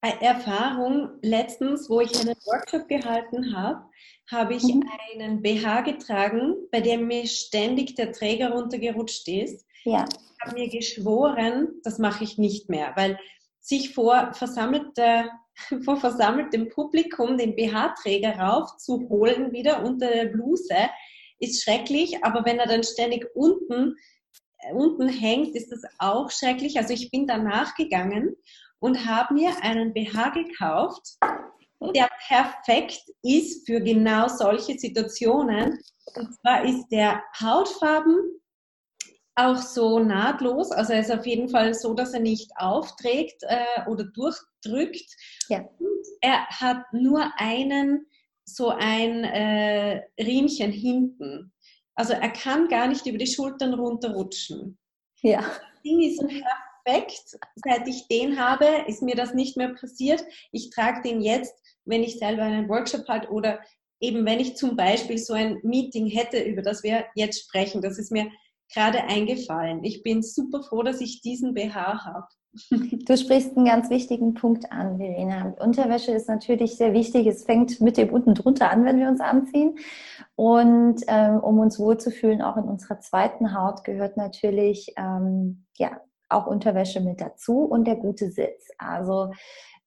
Erfahrung 0.00 1.10
letztens, 1.20 1.90
wo 1.90 2.00
ich 2.00 2.18
einen 2.18 2.34
Workshop 2.46 2.88
gehalten 2.88 3.54
habe, 3.54 3.84
habe 4.30 4.54
ich 4.54 4.62
mhm. 4.62 4.84
einen 5.12 5.42
BH 5.42 5.82
getragen, 5.82 6.54
bei 6.70 6.80
dem 6.80 7.08
mir 7.08 7.26
ständig 7.26 7.94
der 7.96 8.12
Träger 8.12 8.52
runtergerutscht 8.52 9.28
ist. 9.28 9.66
Ja. 9.84 10.06
Ich 10.08 10.46
habe 10.46 10.58
mir 10.58 10.70
geschworen, 10.70 11.68
das 11.84 11.98
mache 11.98 12.24
ich 12.24 12.38
nicht 12.38 12.70
mehr, 12.70 12.92
weil 12.96 13.18
sich 13.60 13.92
vor, 13.94 14.32
versammelter, 14.32 15.28
vor 15.84 15.98
versammeltem 15.98 16.70
Publikum 16.70 17.36
den 17.36 17.54
BH-Träger 17.54 18.38
raufzuholen 18.38 19.52
wieder 19.52 19.84
unter 19.84 20.08
der 20.08 20.24
Bluse 20.24 20.88
ist 21.42 21.62
schrecklich, 21.64 22.24
aber 22.24 22.44
wenn 22.44 22.58
er 22.58 22.66
dann 22.66 22.84
ständig 22.84 23.26
unten, 23.34 23.90
äh, 23.90 23.94
unten 24.72 25.08
hängt, 25.08 25.54
ist 25.54 25.72
das 25.72 25.82
auch 25.98 26.30
schrecklich. 26.30 26.78
Also 26.78 26.94
ich 26.94 27.10
bin 27.10 27.26
danach 27.26 27.74
gegangen 27.74 28.36
und 28.78 29.06
habe 29.06 29.34
mir 29.34 29.52
einen 29.62 29.92
BH 29.92 30.30
gekauft, 30.30 31.16
der 31.94 32.08
perfekt 32.28 33.02
ist 33.22 33.66
für 33.66 33.80
genau 33.80 34.28
solche 34.28 34.78
Situationen. 34.78 35.78
Und 36.14 36.34
zwar 36.34 36.64
ist 36.64 36.88
der 36.88 37.22
Hautfarben 37.40 38.40
auch 39.34 39.56
so 39.56 39.98
nahtlos. 39.98 40.70
Also 40.70 40.92
er 40.92 41.00
ist 41.00 41.10
auf 41.10 41.26
jeden 41.26 41.48
Fall 41.48 41.74
so, 41.74 41.94
dass 41.94 42.12
er 42.12 42.20
nicht 42.20 42.50
aufträgt 42.56 43.42
äh, 43.42 43.88
oder 43.88 44.04
durchdrückt. 44.04 45.10
Ja. 45.48 45.60
Und 45.78 46.06
er 46.20 46.46
hat 46.48 46.84
nur 46.92 47.30
einen, 47.36 48.06
so 48.44 48.68
ein 48.68 49.24
äh, 49.24 50.02
Riemchen 50.20 50.72
hinten. 50.72 51.51
Also 51.94 52.14
er 52.14 52.30
kann 52.30 52.68
gar 52.68 52.86
nicht 52.86 53.06
über 53.06 53.18
die 53.18 53.26
Schultern 53.26 53.74
runterrutschen. 53.74 54.78
Ja. 55.20 55.40
Das 55.40 55.82
Ding 55.84 56.00
ist 56.00 56.20
perfekt. 56.84 57.38
Seit 57.56 57.86
ich 57.86 58.08
den 58.08 58.38
habe, 58.38 58.66
ist 58.86 59.02
mir 59.02 59.14
das 59.14 59.34
nicht 59.34 59.56
mehr 59.56 59.74
passiert. 59.74 60.24
Ich 60.50 60.70
trage 60.70 61.02
den 61.02 61.20
jetzt, 61.20 61.54
wenn 61.84 62.02
ich 62.02 62.18
selber 62.18 62.42
einen 62.42 62.68
Workshop 62.68 63.06
halt 63.08 63.30
oder 63.30 63.60
eben 64.00 64.26
wenn 64.26 64.40
ich 64.40 64.56
zum 64.56 64.76
Beispiel 64.76 65.18
so 65.18 65.32
ein 65.32 65.60
Meeting 65.62 66.06
hätte, 66.06 66.40
über 66.42 66.62
das 66.62 66.82
wir 66.82 67.06
jetzt 67.14 67.44
sprechen. 67.44 67.82
Das 67.82 67.98
ist 67.98 68.10
mir 68.10 68.30
gerade 68.72 69.04
eingefallen. 69.04 69.84
Ich 69.84 70.02
bin 70.02 70.22
super 70.22 70.62
froh, 70.62 70.82
dass 70.82 71.00
ich 71.00 71.20
diesen 71.22 71.54
BH 71.54 72.04
habe. 72.04 72.26
Du 73.06 73.16
sprichst 73.16 73.56
einen 73.56 73.66
ganz 73.66 73.90
wichtigen 73.90 74.34
Punkt 74.34 74.70
an, 74.70 74.98
Verena. 74.98 75.54
Unterwäsche 75.58 76.12
ist 76.12 76.28
natürlich 76.28 76.76
sehr 76.76 76.92
wichtig. 76.92 77.26
Es 77.26 77.44
fängt 77.44 77.80
mit 77.80 77.96
dem 77.96 78.10
unten 78.10 78.34
drunter 78.34 78.70
an, 78.70 78.84
wenn 78.84 78.98
wir 78.98 79.08
uns 79.08 79.20
anziehen. 79.20 79.78
Und 80.34 81.02
ähm, 81.06 81.38
um 81.40 81.58
uns 81.58 81.78
wohlzufühlen, 81.78 82.42
auch 82.42 82.56
in 82.56 82.64
unserer 82.64 83.00
zweiten 83.00 83.56
Haut, 83.56 83.84
gehört 83.84 84.16
natürlich 84.16 84.94
ähm, 84.96 85.64
ja, 85.76 86.00
auch 86.28 86.46
Unterwäsche 86.46 87.00
mit 87.00 87.20
dazu 87.20 87.60
und 87.60 87.86
der 87.86 87.96
gute 87.96 88.30
Sitz. 88.30 88.68
Also 88.78 89.32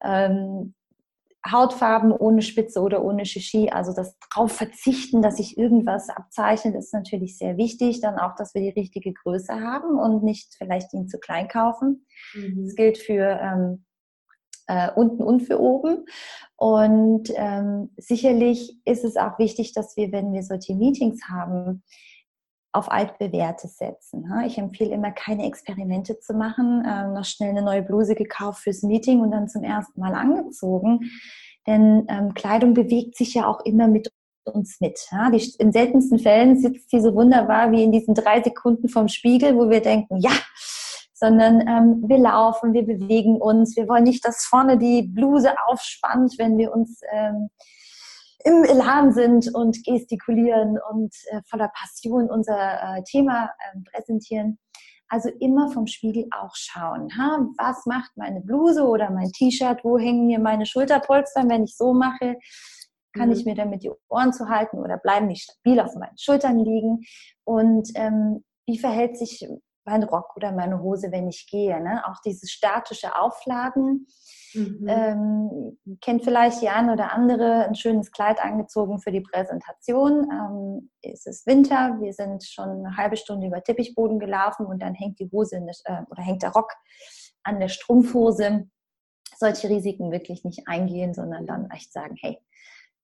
ähm, 0.02 0.74
Hautfarben 1.50 2.12
ohne 2.12 2.42
Spitze 2.42 2.80
oder 2.80 3.04
ohne 3.04 3.24
Shishi, 3.24 3.70
also 3.70 3.92
das 3.92 4.16
drauf 4.18 4.52
verzichten, 4.52 5.22
dass 5.22 5.36
sich 5.36 5.56
irgendwas 5.58 6.08
abzeichnet, 6.08 6.74
ist 6.74 6.92
natürlich 6.92 7.38
sehr 7.38 7.56
wichtig. 7.56 8.00
Dann 8.00 8.18
auch, 8.18 8.34
dass 8.36 8.54
wir 8.54 8.62
die 8.62 8.78
richtige 8.80 9.12
Größe 9.12 9.54
haben 9.54 9.98
und 9.98 10.22
nicht 10.22 10.54
vielleicht 10.56 10.92
ihn 10.94 11.08
zu 11.08 11.18
klein 11.18 11.48
kaufen. 11.48 12.06
Mhm. 12.34 12.64
Das 12.64 12.74
gilt 12.74 12.98
für 12.98 13.38
ähm, 13.40 13.84
äh, 14.66 14.90
unten 14.94 15.22
und 15.22 15.40
für 15.40 15.60
oben. 15.60 16.04
Und 16.56 17.30
ähm, 17.36 17.90
sicherlich 17.96 18.80
ist 18.84 19.04
es 19.04 19.16
auch 19.16 19.38
wichtig, 19.38 19.72
dass 19.72 19.96
wir, 19.96 20.12
wenn 20.12 20.32
wir 20.32 20.42
solche 20.42 20.74
Meetings 20.74 21.20
haben, 21.28 21.82
auf 22.76 22.90
altbewährtes 22.90 23.76
setzen. 23.76 24.30
Ich 24.46 24.58
empfehle 24.58 24.94
immer, 24.94 25.10
keine 25.10 25.46
Experimente 25.46 26.18
zu 26.18 26.34
machen, 26.34 26.84
äh, 26.84 27.08
noch 27.08 27.24
schnell 27.24 27.50
eine 27.50 27.62
neue 27.62 27.82
Bluse 27.82 28.14
gekauft 28.14 28.62
fürs 28.62 28.82
Meeting 28.82 29.20
und 29.20 29.30
dann 29.30 29.48
zum 29.48 29.64
ersten 29.64 30.00
Mal 30.00 30.14
angezogen. 30.14 31.10
Denn 31.66 32.06
ähm, 32.08 32.34
Kleidung 32.34 32.74
bewegt 32.74 33.16
sich 33.16 33.34
ja 33.34 33.46
auch 33.46 33.60
immer 33.64 33.88
mit 33.88 34.10
uns 34.44 34.80
mit. 34.80 35.00
In 35.58 35.72
seltensten 35.72 36.18
Fällen 36.18 36.58
sitzt 36.58 36.90
sie 36.90 37.00
so 37.00 37.14
wunderbar 37.14 37.72
wie 37.72 37.82
in 37.82 37.90
diesen 37.90 38.14
drei 38.14 38.42
Sekunden 38.42 38.88
vom 38.88 39.08
Spiegel, 39.08 39.56
wo 39.56 39.68
wir 39.68 39.80
denken, 39.80 40.18
ja, 40.18 40.30
sondern 41.14 41.60
ähm, 41.66 42.04
wir 42.06 42.18
laufen, 42.18 42.72
wir 42.72 42.84
bewegen 42.84 43.40
uns. 43.40 43.76
Wir 43.76 43.88
wollen 43.88 44.04
nicht, 44.04 44.24
dass 44.24 44.44
vorne 44.44 44.78
die 44.78 45.02
Bluse 45.02 45.54
aufspannt, 45.66 46.34
wenn 46.38 46.58
wir 46.58 46.72
uns 46.72 47.00
ähm, 47.10 47.48
im 48.46 48.62
Elan 48.62 49.12
sind 49.12 49.52
und 49.54 49.84
gestikulieren 49.84 50.78
und 50.90 51.12
äh, 51.30 51.40
voller 51.50 51.70
Passion 51.74 52.30
unser 52.30 52.98
äh, 52.98 53.02
Thema 53.02 53.46
äh, 53.46 53.80
präsentieren. 53.90 54.58
Also 55.08 55.30
immer 55.40 55.70
vom 55.70 55.86
Spiegel 55.86 56.26
auch 56.30 56.54
schauen. 56.54 57.10
Ha? 57.16 57.46
Was 57.58 57.86
macht 57.86 58.10
meine 58.16 58.40
Bluse 58.40 58.86
oder 58.86 59.10
mein 59.10 59.30
T-Shirt? 59.32 59.80
Wo 59.84 59.98
hängen 59.98 60.26
mir 60.26 60.38
meine 60.38 60.66
Schulterpolster? 60.66 61.48
Wenn 61.48 61.64
ich 61.64 61.76
so 61.76 61.92
mache, 61.92 62.36
kann 63.12 63.28
mhm. 63.28 63.34
ich 63.34 63.44
mir 63.44 63.54
damit 63.54 63.82
die 63.82 63.90
Ohren 64.08 64.32
zu 64.32 64.48
halten 64.48 64.78
oder 64.78 64.96
bleiben 64.96 65.28
die 65.28 65.36
stabil 65.36 65.80
auf 65.80 65.94
meinen 65.94 66.18
Schultern 66.18 66.58
liegen? 66.58 67.02
Und 67.44 67.90
ähm, 67.94 68.44
wie 68.66 68.78
verhält 68.78 69.16
sich 69.16 69.48
mein 69.86 70.02
Rock 70.02 70.36
oder 70.36 70.52
meine 70.52 70.82
Hose, 70.82 71.10
wenn 71.12 71.28
ich 71.28 71.46
gehe? 71.48 71.80
Ne? 71.80 72.02
Auch 72.06 72.20
dieses 72.24 72.50
statische 72.50 73.16
Aufladen 73.16 74.06
Mhm. 74.56 74.86
Ähm, 74.88 75.78
kennt 76.00 76.24
vielleicht 76.24 76.62
die 76.62 76.68
eine 76.68 76.92
oder 76.92 77.12
andere 77.12 77.66
ein 77.66 77.74
schönes 77.74 78.10
Kleid 78.10 78.42
angezogen 78.42 79.00
für 79.00 79.12
die 79.12 79.20
Präsentation. 79.20 80.28
Ähm, 80.30 80.90
es 81.02 81.26
ist 81.26 81.46
Winter, 81.46 81.98
wir 82.00 82.12
sind 82.12 82.42
schon 82.44 82.86
eine 82.86 82.96
halbe 82.96 83.16
Stunde 83.16 83.46
über 83.46 83.62
Teppichboden 83.62 84.18
gelaufen 84.18 84.66
und 84.66 84.80
dann 84.80 84.94
hängt 84.94 85.18
die 85.20 85.30
Hose 85.30 85.60
der, 85.60 85.74
äh, 85.84 86.02
oder 86.10 86.22
hängt 86.22 86.42
der 86.42 86.52
Rock 86.52 86.72
an 87.42 87.60
der 87.60 87.68
Strumpfhose. 87.68 88.68
Solche 89.36 89.68
Risiken 89.68 90.10
wirklich 90.10 90.44
nicht 90.44 90.66
eingehen, 90.66 91.12
sondern 91.12 91.46
dann 91.46 91.70
echt 91.70 91.92
sagen, 91.92 92.16
hey, 92.18 92.38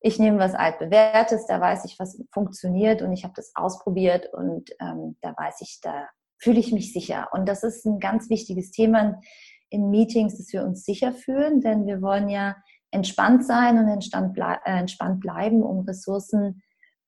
ich 0.01 0.19
nehme 0.19 0.39
was 0.39 0.55
altbewährtes, 0.55 1.47
da 1.47 1.61
weiß 1.61 1.85
ich, 1.85 1.99
was 1.99 2.21
funktioniert 2.33 3.03
und 3.03 3.13
ich 3.13 3.25
habe 3.25 3.35
das 3.37 3.53
ausprobiert 3.55 4.33
und 4.33 4.71
ähm, 4.81 5.17
da 5.21 5.35
weiß 5.37 5.61
ich, 5.61 5.81
da 5.83 6.09
fühle 6.43 6.59
ich 6.59 6.73
mich 6.73 6.93
sicher. 6.93 7.29
Und 7.33 7.49
das 7.49 7.63
ist 7.63 7.87
ein 7.87 8.01
ganz 8.01 8.29
wichtiges 8.29 8.73
Thema 8.73 9.21
in 9.71 9.91
Meetings, 9.91 10.37
dass 10.37 10.53
wir 10.53 10.65
uns 10.65 10.85
sicher 10.85 11.13
fühlen, 11.13 11.61
denn 11.61 11.87
wir 11.87 12.03
wollen 12.03 12.29
ja 12.29 12.57
entspannt 12.91 13.47
sein 13.47 13.79
und 13.79 13.89
entspannt, 13.89 14.37
äh, 14.39 14.79
entspannt 14.79 15.21
bleiben, 15.21 15.63
um 15.63 15.81
Ressourcen 15.81 16.63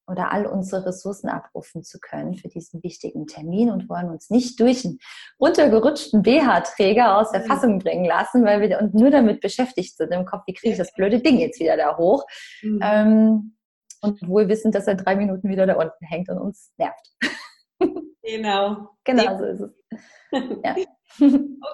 oder 0.07 0.33
all 0.33 0.47
unsere 0.47 0.87
Ressourcen 0.87 1.29
abrufen 1.29 1.83
zu 1.83 1.99
können 1.99 2.35
für 2.35 2.49
diesen 2.49 2.83
wichtigen 2.83 3.27
Termin 3.27 3.70
und 3.70 3.88
wollen 3.88 4.11
uns 4.11 4.31
nicht 4.31 4.61
durch 4.61 4.85
einen 4.85 4.99
runtergerutschten 5.40 6.23
BH-Träger 6.23 7.18
aus 7.18 7.33
der 7.33 7.40
mhm. 7.40 7.47
Fassung 7.47 7.79
bringen 7.79 8.05
lassen, 8.05 8.44
weil 8.44 8.61
wir 8.61 8.81
und 8.81 8.94
nur 8.94 9.11
damit 9.11 9.40
beschäftigt 9.40 9.97
sind 9.97 10.12
im 10.12 10.27
Kopf, 10.27 10.42
wie 10.47 10.55
kriege 10.55 10.73
ich 10.73 10.79
das 10.79 10.92
blöde 10.92 11.20
Ding 11.20 11.38
jetzt 11.38 11.59
wieder 11.59 11.77
da 11.77 11.97
hoch? 11.97 12.25
Mhm. 12.62 12.81
Ähm, 12.83 13.57
und 14.03 14.29
wohl 14.29 14.49
wissend, 14.49 14.75
dass 14.75 14.87
er 14.87 14.97
drei 14.97 15.16
Minuten 15.16 15.49
wieder 15.49 15.66
da 15.66 15.77
unten 15.77 16.05
hängt 16.05 16.29
und 16.29 16.38
uns 16.38 16.70
nervt. 16.77 17.11
Genau. 18.27 18.88
Genau, 19.05 19.38
so 19.38 19.44
ist 19.44 19.61
es. 19.61 19.70
Ja. 20.64 20.75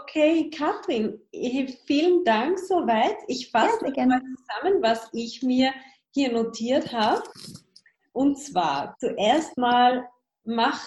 Okay, 0.03 0.51
Katrin, 0.51 1.19
vielen 1.87 2.25
Dank 2.25 2.59
soweit. 2.59 3.17
Ich 3.27 3.51
fasse 3.51 3.79
ja, 3.97 4.05
mal 4.05 4.21
zusammen, 4.21 4.83
was 4.83 5.09
ich 5.15 5.43
mir 5.43 5.73
hier 6.11 6.31
notiert 6.31 6.93
habe. 6.93 7.23
Und 8.13 8.39
zwar, 8.39 8.97
zuerst 8.99 9.57
mal, 9.57 10.07
mach 10.45 10.85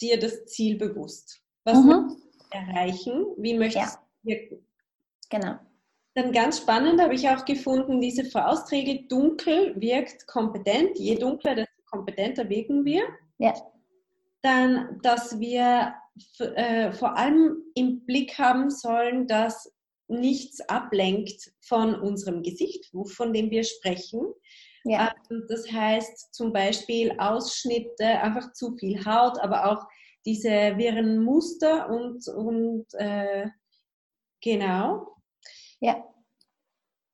dir 0.00 0.18
das 0.18 0.44
Ziel 0.46 0.76
bewusst. 0.76 1.40
Was 1.62 1.78
mhm. 1.78 1.86
möchtest 1.86 2.24
du 2.24 2.58
erreichen? 2.58 3.26
Wie 3.36 3.56
möchtest 3.56 3.98
du 4.22 4.28
wirken? 4.30 4.66
Genau. 5.30 5.54
Dann 6.14 6.32
ganz 6.32 6.58
spannend 6.58 7.00
habe 7.00 7.14
ich 7.14 7.28
auch 7.28 7.44
gefunden, 7.44 8.00
diese 8.00 8.24
Faustregel, 8.24 9.06
dunkel 9.08 9.74
wirkt 9.80 10.26
kompetent. 10.26 10.98
Je 10.98 11.16
dunkler, 11.16 11.54
desto 11.54 11.82
kompetenter 11.90 12.48
wirken 12.48 12.84
wir. 12.84 13.02
Ja. 13.38 13.54
Dann, 14.44 15.00
dass 15.00 15.40
wir 15.40 15.94
äh, 16.38 16.92
vor 16.92 17.16
allem 17.16 17.62
im 17.74 18.04
Blick 18.04 18.38
haben 18.38 18.68
sollen, 18.68 19.26
dass 19.26 19.72
nichts 20.06 20.60
ablenkt 20.68 21.50
von 21.62 21.94
unserem 21.94 22.42
Gesicht, 22.42 22.92
von 23.06 23.32
dem 23.32 23.50
wir 23.50 23.64
sprechen. 23.64 24.20
Ja. 24.84 25.14
Ähm, 25.30 25.46
das 25.48 25.72
heißt 25.72 26.34
zum 26.34 26.52
Beispiel 26.52 27.14
Ausschnitte, 27.18 28.04
einfach 28.04 28.52
zu 28.52 28.76
viel 28.76 29.02
Haut, 29.06 29.38
aber 29.40 29.72
auch 29.72 29.86
diese 30.26 30.76
wirren 30.76 31.24
Muster 31.24 31.88
und, 31.88 32.28
und 32.28 32.84
äh, 32.98 33.48
genau. 34.42 35.16
Ja. 35.80 36.04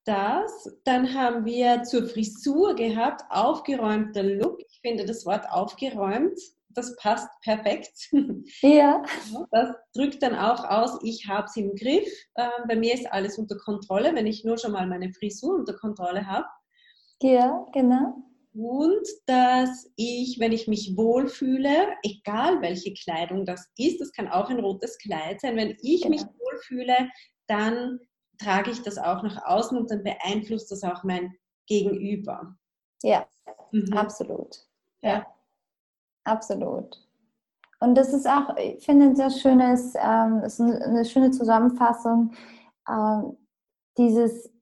Das. 0.04 0.68
Dann 0.82 1.14
haben 1.14 1.44
wir 1.44 1.84
zur 1.84 2.08
Frisur 2.08 2.74
gehabt, 2.74 3.22
aufgeräumter 3.30 4.24
Look. 4.24 4.60
Ich 4.68 4.80
finde 4.80 5.04
das 5.04 5.24
Wort 5.26 5.48
aufgeräumt 5.48 6.40
das 6.74 6.96
passt 6.96 7.28
perfekt. 7.42 8.10
Ja. 8.62 9.02
Das 9.50 9.74
drückt 9.94 10.22
dann 10.22 10.34
auch 10.34 10.64
aus, 10.64 10.98
ich 11.02 11.26
habe 11.28 11.46
es 11.46 11.56
im 11.56 11.74
Griff. 11.74 12.08
Ähm, 12.36 12.66
bei 12.68 12.76
mir 12.76 12.94
ist 12.94 13.10
alles 13.10 13.38
unter 13.38 13.56
Kontrolle, 13.56 14.14
wenn 14.14 14.26
ich 14.26 14.44
nur 14.44 14.58
schon 14.58 14.72
mal 14.72 14.86
meine 14.86 15.12
Frisur 15.12 15.56
unter 15.56 15.74
Kontrolle 15.74 16.26
habe. 16.26 16.46
Ja, 17.22 17.66
genau. 17.72 18.14
Und 18.52 19.06
dass 19.26 19.90
ich, 19.96 20.38
wenn 20.40 20.52
ich 20.52 20.66
mich 20.66 20.96
wohlfühle, 20.96 21.94
egal 22.02 22.60
welche 22.60 22.92
Kleidung 22.94 23.44
das 23.44 23.70
ist, 23.76 24.00
das 24.00 24.12
kann 24.12 24.28
auch 24.28 24.50
ein 24.50 24.58
rotes 24.58 24.98
Kleid 24.98 25.40
sein, 25.40 25.56
wenn 25.56 25.76
ich 25.82 26.02
genau. 26.02 26.16
mich 26.16 26.22
wohlfühle, 26.22 27.08
dann 27.46 28.00
trage 28.38 28.70
ich 28.70 28.82
das 28.82 28.98
auch 28.98 29.22
nach 29.22 29.44
außen 29.44 29.76
und 29.76 29.90
dann 29.90 30.02
beeinflusst 30.02 30.70
das 30.70 30.82
auch 30.82 31.04
mein 31.04 31.34
Gegenüber. 31.66 32.56
Ja, 33.02 33.26
mhm. 33.70 33.92
absolut. 33.92 34.56
Ja. 35.02 35.26
Absolut. 36.30 36.96
Und 37.80 37.96
das 37.96 38.12
ist 38.12 38.28
auch, 38.28 38.56
ich 38.56 38.84
finde, 38.84 39.06
ein 39.06 39.16
sehr 39.16 39.30
schönes, 39.30 39.94
ähm, 40.00 40.42
ist 40.44 40.60
eine 40.60 41.04
schöne 41.04 41.32
Zusammenfassung. 41.32 42.34
Ähm, 42.88 43.36
dieses, 43.98 44.52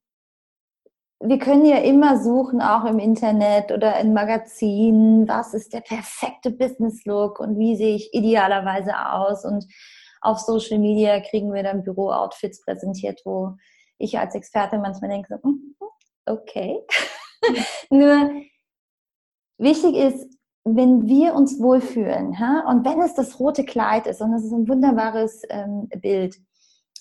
wir 1.21 1.39
können 1.39 1.66
ja 1.66 1.79
immer 1.79 2.23
suchen, 2.23 2.62
auch 2.62 2.87
im 2.87 2.99
Internet 2.99 3.71
oder 3.71 4.01
in 4.01 4.14
Magazinen, 4.14 5.29
was 5.29 5.53
ist 5.53 5.75
der 5.75 5.81
perfekte 5.83 6.51
Business-Look 6.53 7.39
und 7.39 7.59
wie 7.59 7.77
sehe 7.77 7.97
ich 7.97 8.14
idealerweise 8.14 8.99
aus. 8.99 9.45
Und 9.45 9.66
auf 10.23 10.39
Social 10.39 10.79
Media 10.79 11.21
kriegen 11.21 11.53
wir 11.53 11.62
dann 11.62 11.83
Büro-Outfits 11.83 12.62
präsentiert, 12.62 13.21
wo 13.27 13.57
ich 13.99 14.19
als 14.19 14.35
Experte 14.35 14.79
manchmal 14.79 15.11
denke, 15.11 15.39
mhm, 15.43 15.77
okay. 16.25 16.81
Nur 17.91 18.31
wichtig 19.59 19.97
ist, 19.97 20.38
wenn 20.64 21.06
wir 21.06 21.34
uns 21.34 21.61
wohlfühlen 21.61 22.38
ha? 22.38 22.68
und 22.68 22.84
wenn 22.84 23.00
es 23.00 23.14
das 23.14 23.40
rote 23.40 23.64
Kleid 23.64 24.06
ist 24.06 24.20
und 24.20 24.32
es 24.34 24.44
ist 24.44 24.52
ein 24.52 24.68
wunderbares 24.68 25.42
ähm, 25.48 25.88
Bild, 26.00 26.36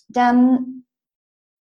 dann 0.08 0.86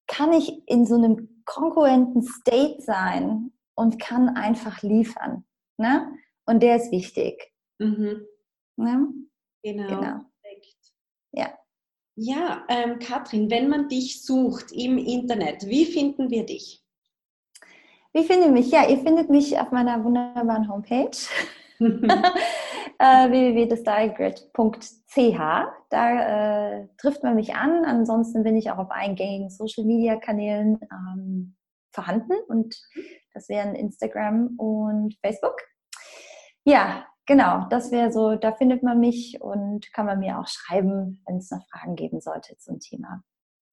kann 0.06 0.32
ich 0.32 0.62
in 0.66 0.86
so 0.86 0.94
einem 0.94 1.42
konkurrenten 1.44 2.22
State 2.22 2.80
sein 2.80 3.52
und 3.74 3.98
kann 3.98 4.28
einfach 4.30 4.82
liefern. 4.82 5.44
Ne? 5.78 6.12
Und 6.44 6.62
der 6.62 6.76
ist 6.76 6.92
wichtig. 6.92 7.52
Mhm. 7.78 8.26
Ne? 8.76 9.08
Genau. 9.62 9.88
genau. 9.88 10.20
Ja. 11.32 11.52
Ja, 12.18 12.64
ähm, 12.68 12.98
Katrin, 12.98 13.50
wenn 13.50 13.68
man 13.68 13.88
dich 13.88 14.24
sucht 14.24 14.72
im 14.72 14.96
Internet, 14.96 15.66
wie 15.66 15.84
finden 15.84 16.30
wir 16.30 16.46
dich? 16.46 16.82
Wie 18.14 18.24
findet 18.24 18.52
mich? 18.52 18.70
Ja, 18.70 18.88
ihr 18.88 18.98
findet 18.98 19.28
mich 19.28 19.58
auf 19.60 19.70
meiner 19.70 20.02
wunderbaren 20.02 20.66
Homepage 20.66 21.10
äh, 22.98 23.30
www.thestylgrid.ch. 23.30 25.38
Da 25.90 26.80
äh, 26.80 26.88
trifft 26.98 27.22
man 27.22 27.36
mich 27.36 27.54
an. 27.54 27.84
Ansonsten 27.84 28.42
bin 28.42 28.56
ich 28.56 28.70
auch 28.70 28.78
auf 28.78 28.90
eingängigen 28.90 29.50
Social 29.50 29.84
Media 29.84 30.16
Kanälen 30.16 30.80
ähm, 30.90 31.54
vorhanden 31.92 32.32
und 32.48 32.74
das 33.32 33.48
wären 33.48 33.74
Instagram 33.74 34.56
und 34.58 35.16
Facebook. 35.22 35.56
Ja, 36.64 37.06
genau, 37.26 37.66
das 37.70 37.90
wäre 37.90 38.12
so, 38.12 38.36
da 38.36 38.52
findet 38.52 38.82
man 38.82 39.00
mich 39.00 39.40
und 39.40 39.92
kann 39.92 40.06
man 40.06 40.20
mir 40.20 40.38
auch 40.38 40.48
schreiben, 40.48 41.22
wenn 41.26 41.36
es 41.36 41.50
noch 41.50 41.66
Fragen 41.70 41.96
geben 41.96 42.20
sollte 42.20 42.56
zum 42.58 42.80
Thema. 42.80 43.22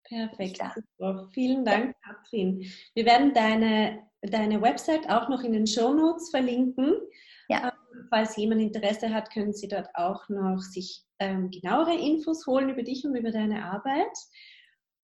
Perfekt, 0.04 0.62
super. 0.76 1.30
Vielen 1.34 1.66
Dank, 1.66 1.95
Katrin. 2.04 2.66
Wir 2.93 3.06
werden 3.06 3.34
deine, 3.34 4.04
deine 4.22 4.62
Website 4.62 5.10
auch 5.10 5.30
noch 5.30 5.43
in 5.43 5.54
den 5.54 5.66
Show 5.66 5.93
Notes 5.93 6.30
verlinken. 6.30 6.93
Ja. 7.49 7.74
Falls 8.14 8.38
jemand 8.38 8.61
Interesse 8.61 9.11
hat, 9.11 9.34
können 9.34 9.53
Sie 9.53 9.68
dort 9.68 9.88
auch 9.95 10.30
noch 10.30 10.59
sich 10.59 11.01
ähm, 11.18 11.49
genauere 11.49 11.97
Infos 11.97 12.45
holen 12.45 12.70
über 12.70 12.84
dich 12.84 13.03
und 13.05 13.16
über 13.16 13.32
deine 13.32 13.66
Arbeit. 13.66 14.16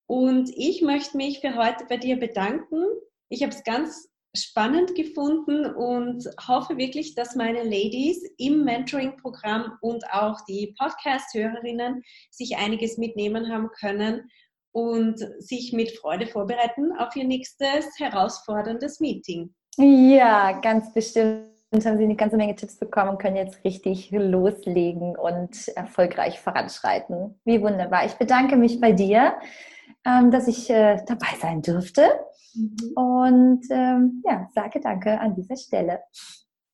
Und 0.06 0.48
ich 0.54 0.80
möchte 0.80 1.16
mich 1.16 1.40
für 1.40 1.56
heute 1.56 1.86
bei 1.88 1.96
dir 1.96 2.20
bedanken. 2.20 2.84
Ich 3.28 3.42
habe 3.42 3.52
es 3.52 3.64
ganz 3.64 4.08
spannend 4.36 4.94
gefunden 4.94 5.66
und 5.74 6.24
hoffe 6.46 6.76
wirklich, 6.76 7.16
dass 7.16 7.34
meine 7.34 7.64
Ladies 7.64 8.22
im 8.38 8.62
Mentoring-Programm 8.62 9.76
und 9.80 10.04
auch 10.12 10.44
die 10.48 10.72
Podcast-Hörerinnen 10.78 12.04
sich 12.30 12.58
einiges 12.58 12.96
mitnehmen 12.96 13.52
haben 13.52 13.70
können 13.80 14.30
und 14.70 15.18
sich 15.40 15.72
mit 15.72 15.90
Freude 15.98 16.28
vorbereiten 16.28 16.92
auf 16.96 17.16
ihr 17.16 17.24
nächstes 17.24 17.86
herausforderndes 17.98 19.00
Meeting. 19.00 19.52
Ja, 19.78 20.60
ganz 20.60 20.94
bestimmt 20.94 21.59
haben 21.72 21.98
Sie 21.98 22.04
eine 22.04 22.16
ganze 22.16 22.36
Menge 22.36 22.56
Tipps 22.56 22.76
bekommen 22.76 23.10
und 23.10 23.18
können 23.18 23.36
jetzt 23.36 23.64
richtig 23.64 24.10
loslegen 24.10 25.16
und 25.16 25.68
erfolgreich 25.68 26.40
voranschreiten. 26.40 27.40
Wie 27.44 27.62
wunderbar. 27.62 28.04
Ich 28.06 28.14
bedanke 28.14 28.56
mich 28.56 28.80
bei 28.80 28.92
dir, 28.92 29.34
ähm, 30.04 30.30
dass 30.30 30.48
ich 30.48 30.68
äh, 30.68 31.02
dabei 31.06 31.28
sein 31.40 31.62
durfte 31.62 32.02
mhm. 32.54 32.92
und 32.96 33.66
ähm, 33.70 34.22
ja, 34.26 34.48
sage 34.54 34.80
danke 34.80 35.20
an 35.20 35.34
dieser 35.34 35.56
Stelle. 35.56 36.00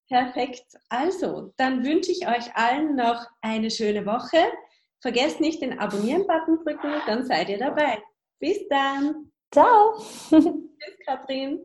Perfekt. 0.09 0.67
Also, 0.89 1.53
dann 1.57 1.85
wünsche 1.85 2.13
ich 2.13 2.29
euch 2.29 2.55
allen 2.55 2.95
noch 2.95 3.27
eine 3.43 3.71
schöne 3.71 4.07
Woche. 4.07 4.39
Vergesst 5.01 5.41
nicht 5.41 5.61
den 5.61 5.79
Abonnieren-Button 5.79 6.59
drücken, 6.65 6.93
dann 7.07 7.25
seid 7.25 7.49
ihr 7.49 7.59
dabei. 7.59 8.03
Bis 8.39 8.67
dann. 8.69 9.31
Ciao. 9.53 9.99
Tschüss, 10.31 10.99
Katrin. 11.07 11.65